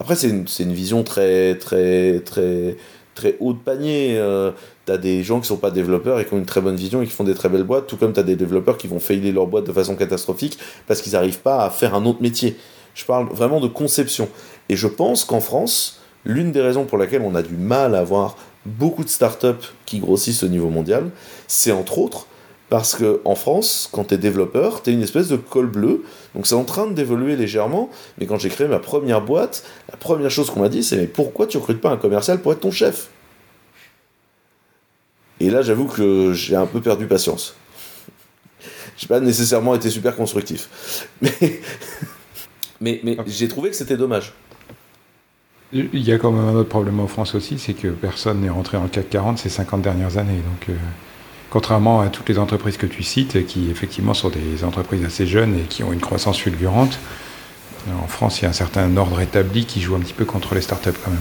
[0.00, 2.76] Après, c'est une, vision très, très, très,
[3.14, 4.16] très haut de panier.
[4.18, 4.50] Euh,
[4.86, 7.06] t'as des gens qui sont pas développeurs et qui ont une très bonne vision et
[7.06, 9.46] qui font des très belles boîtes, tout comme t'as des développeurs qui vont failer leur
[9.46, 12.56] boîte de façon catastrophique parce qu'ils n'arrivent pas à faire un autre métier.
[12.96, 14.28] Je parle vraiment de conception.
[14.68, 18.00] Et je pense qu'en France, l'une des raisons pour laquelle on a du mal à
[18.00, 18.36] avoir
[18.66, 21.10] beaucoup de startups qui grossissent au niveau mondial,
[21.46, 22.26] c'est entre autres
[22.70, 26.04] parce que en France, quand tu es développeur, tu es une espèce de col bleu.
[26.34, 27.90] Donc c'est en train d'évoluer légèrement.
[28.18, 31.08] Mais quand j'ai créé ma première boîte, la première chose qu'on m'a dit, c'est mais
[31.08, 33.08] pourquoi tu recrutes pas un commercial pour être ton chef?
[35.40, 37.56] Et là, j'avoue que j'ai un peu perdu patience.
[38.96, 41.08] j'ai pas nécessairement été super constructif.
[42.82, 44.32] Mais, mais, mais j'ai trouvé que c'était dommage.
[45.72, 48.50] Il y a quand même un autre problème en France aussi, c'est que personne n'est
[48.50, 50.38] rentré en CAC 40 ces 50 dernières années.
[50.38, 50.68] Donc.
[50.68, 50.74] Euh,
[51.50, 55.56] Contrairement à toutes les entreprises que tu cites, qui effectivement sont des entreprises assez jeunes
[55.56, 57.00] et qui ont une croissance fulgurante,
[57.88, 60.54] en France, il y a un certain ordre établi qui joue un petit peu contre
[60.54, 61.18] les startups quand même.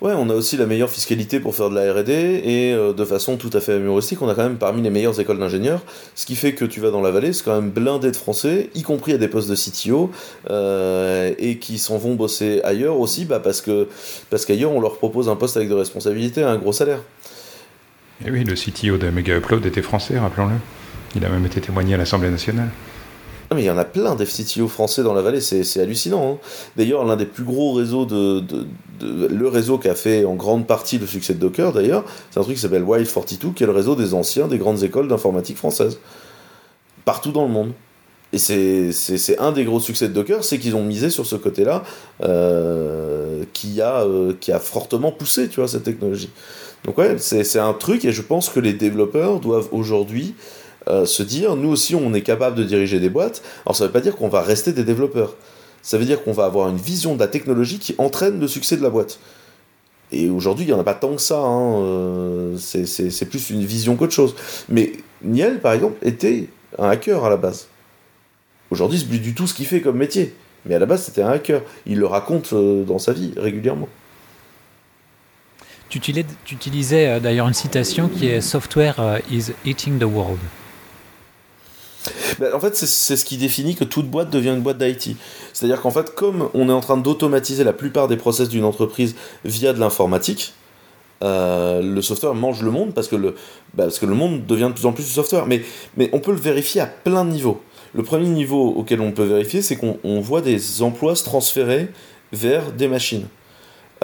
[0.00, 3.04] Ouais, on a aussi la meilleure fiscalité pour faire de la R&D et euh, de
[3.04, 5.82] façon tout à fait humoristique, on a quand même parmi les meilleures écoles d'ingénieurs,
[6.14, 8.70] ce qui fait que tu vas dans la vallée, c'est quand même blindé de Français,
[8.76, 10.12] y compris à des postes de CTO,
[10.50, 13.88] euh, et qui s'en vont bosser ailleurs aussi, bah parce que
[14.30, 17.00] parce qu'ailleurs on leur propose un poste avec de responsabilité, un gros salaire.
[18.20, 20.56] Et eh oui, le CTO de Mega Upload était français, rappelons-le.
[21.16, 22.68] Il a même été témoigné à l'Assemblée nationale.
[23.54, 26.32] Mais il y en a plein des CTO français dans la vallée, c'est hallucinant.
[26.32, 26.38] Hein.
[26.76, 28.44] D'ailleurs, l'un des plus gros réseaux de,
[29.00, 32.42] Le réseau qui a fait en grande partie le succès de Docker, d'ailleurs, c'est un
[32.42, 35.98] truc qui s'appelle Wild42, qui est le réseau des anciens des grandes écoles d'informatique françaises.
[37.06, 37.72] Partout dans le monde.
[38.34, 41.82] Et c'est un des gros succès de Docker, c'est qu'ils ont misé sur ce côté-là
[42.22, 46.28] euh, qui, a, euh, qui a fortement poussé tu vois, cette technologie.
[46.84, 50.34] Donc ouais, c'est un truc et je pense que les développeurs doivent aujourd'hui
[50.88, 53.42] euh, se dire, nous aussi on est capable de diriger des boîtes.
[53.66, 55.34] Alors ça ne veut pas dire qu'on va rester des développeurs.
[55.82, 58.76] Ça veut dire qu'on va avoir une vision de la technologie qui entraîne le succès
[58.76, 59.18] de la boîte.
[60.10, 61.38] Et aujourd'hui, il n'y en a pas tant que ça.
[61.38, 61.82] Hein.
[61.82, 64.34] Euh, c'est plus une vision qu'autre chose.
[64.68, 67.68] Mais Niel, par exemple, était un hacker à la base.
[68.70, 70.34] Aujourd'hui, c'est plus du tout ce qu'il fait comme métier.
[70.66, 71.62] Mais à la base, c'était un hacker.
[71.86, 73.88] Il le raconte euh, dans sa vie régulièrement.
[75.90, 76.00] Tu
[76.52, 80.38] utilisais, d'ailleurs une citation qui est Software is eating the world.
[82.38, 85.16] Ben, en fait, c'est ce qui définit que toute boîte devient une boîte d'IT.
[85.52, 89.16] C'est-à-dire qu'en fait, comme on est en train d'automatiser la plupart des process d'une entreprise
[89.44, 90.54] via de l'informatique,
[91.24, 93.34] euh, le software mange le monde parce que le,
[93.74, 95.46] ben, parce que le monde devient de plus en plus du software.
[95.46, 95.62] Mais,
[95.96, 97.60] mais on peut le vérifier à plein de niveaux.
[97.94, 101.88] Le premier niveau auquel on peut vérifier, c'est qu'on voit des emplois se transférer
[102.32, 103.26] vers des machines.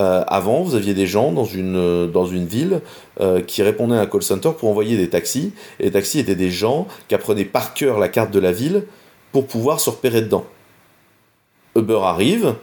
[0.01, 2.81] Euh, avant, vous aviez des gens dans une, euh, dans une ville
[3.21, 5.53] euh, qui répondaient à un call center pour envoyer des taxis.
[5.79, 8.85] Et les taxis étaient des gens qui apprenaient par cœur la carte de la ville
[9.33, 10.45] pour pouvoir se repérer dedans.
[11.77, 12.55] Uber arrive,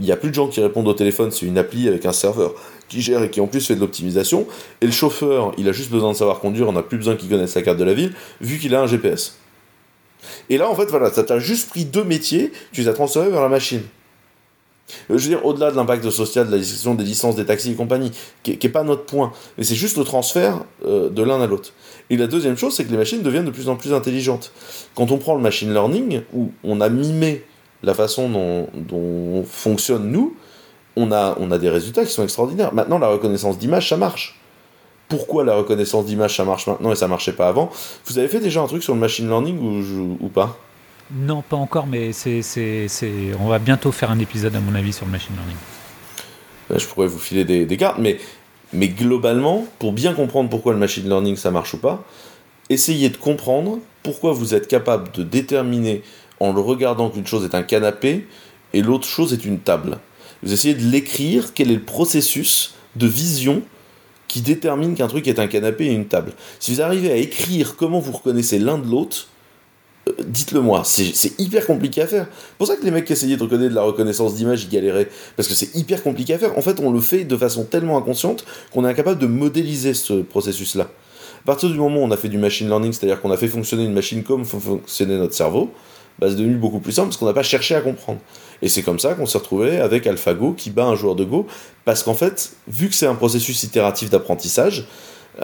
[0.00, 2.12] il n'y a plus de gens qui répondent au téléphone, c'est une appli avec un
[2.12, 2.54] serveur
[2.88, 4.46] qui gère et qui en plus fait de l'optimisation.
[4.80, 7.28] Et le chauffeur, il a juste besoin de savoir conduire, on n'a plus besoin qu'il
[7.28, 9.38] connaisse la carte de la ville, vu qu'il a un GPS.
[10.48, 13.30] Et là, en fait, voilà, ça t'a juste pris deux métiers, tu les as transférés
[13.30, 13.82] vers la machine.
[15.10, 17.72] Euh, je veux dire, au-delà de l'impact social, de la discussion des licences des taxis
[17.72, 21.40] et compagnie, qui n'est pas notre point, mais c'est juste le transfert euh, de l'un
[21.40, 21.72] à l'autre.
[22.10, 24.52] Et la deuxième chose, c'est que les machines deviennent de plus en plus intelligentes.
[24.94, 27.44] Quand on prend le machine learning, où on a mimé
[27.82, 30.36] la façon dont, dont fonctionne nous,
[30.96, 32.72] on a, on a des résultats qui sont extraordinaires.
[32.72, 34.40] Maintenant, la reconnaissance d'image, ça marche.
[35.08, 37.70] Pourquoi la reconnaissance d'image, ça marche maintenant et ça marchait pas avant?
[38.06, 40.58] Vous avez fait déjà un truc sur le machine learning ou pas?
[41.12, 42.88] Non, pas encore, mais c'est, c'est,
[43.38, 45.56] on va bientôt faire un épisode, à mon avis, sur le machine learning.
[46.70, 48.18] je pourrais vous filer des, des, cartes, mais,
[48.72, 52.04] mais globalement, pour bien comprendre pourquoi le machine learning ça marche ou pas,
[52.70, 56.02] essayez de comprendre pourquoi vous êtes capable de déterminer
[56.40, 58.26] en le regardant qu'une chose est un canapé
[58.72, 59.98] et l'autre chose est une table.
[60.42, 63.62] Vous essayez de l'écrire, quel est le processus de vision
[64.28, 66.32] qui détermine qu'un truc est un canapé et une table.
[66.58, 69.35] Si vous arrivez à écrire comment vous reconnaissez l'un de l'autre, euh,
[70.24, 72.26] dites-le moi, c'est hyper compliqué à faire.
[72.30, 74.68] C'est pour ça que les mecs qui essayaient de reconnaître de la reconnaissance d'image, ils
[74.68, 75.08] galéraient.
[75.36, 76.56] Parce que c'est hyper compliqué à faire.
[76.56, 80.22] En fait, on le fait de façon tellement inconsciente qu'on est incapable de modéliser ce
[80.22, 80.84] processus-là.
[80.84, 83.48] À partir du moment où on a fait du machine learning, c'est-à-dire qu'on a fait
[83.48, 85.70] fonctionner une machine comme fonctionnait notre cerveau,
[86.18, 88.20] bah, c'est devenu beaucoup plus simple parce qu'on n'a pas cherché à comprendre.
[88.62, 91.46] Et c'est comme ça qu'on s'est retrouvé avec AlphaGo qui bat un joueur de Go,
[91.84, 94.88] parce qu'en fait, vu que c'est un processus itératif d'apprentissage,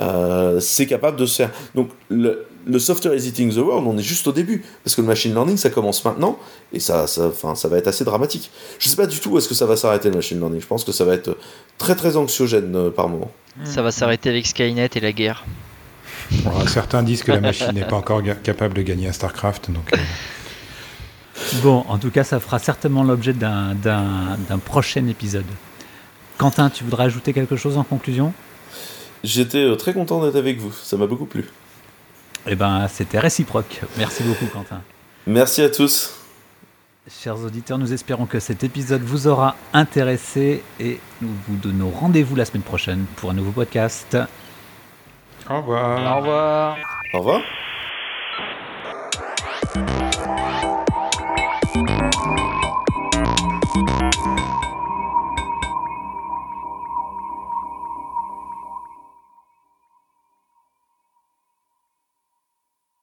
[0.00, 1.50] euh, c'est capable de se faire.
[1.74, 2.46] Donc le,
[2.78, 5.56] software is eating the world, on est juste au début, parce que le machine learning,
[5.56, 6.38] ça commence maintenant,
[6.72, 8.50] et ça, ça, ça va être assez dramatique.
[8.78, 10.66] Je sais pas du tout où est-ce que ça va s'arrêter le machine learning, je
[10.66, 11.36] pense que ça va être
[11.78, 13.30] très très anxiogène euh, par moment.
[13.64, 15.44] Ça va s'arrêter avec Skynet et la guerre.
[16.66, 19.92] certains disent que la machine n'est pas encore capable de gagner à StarCraft, donc...
[19.92, 19.98] Euh,
[21.62, 25.46] Bon, en tout cas, ça fera certainement l'objet d'un prochain épisode.
[26.38, 28.32] Quentin, tu voudrais ajouter quelque chose en conclusion?
[29.22, 31.48] J'étais euh, très content d'être avec vous, ça m'a beaucoup plu.
[32.46, 33.80] Eh ben, c'était réciproque.
[33.96, 34.82] Merci beaucoup, Quentin.
[35.26, 36.18] Merci à tous.
[37.10, 42.36] Chers auditeurs, nous espérons que cet épisode vous aura intéressé et nous vous donnons rendez-vous
[42.36, 44.16] la semaine prochaine pour un nouveau podcast.
[45.50, 46.16] Au revoir.
[46.16, 46.76] Au revoir.
[47.14, 47.42] Au revoir.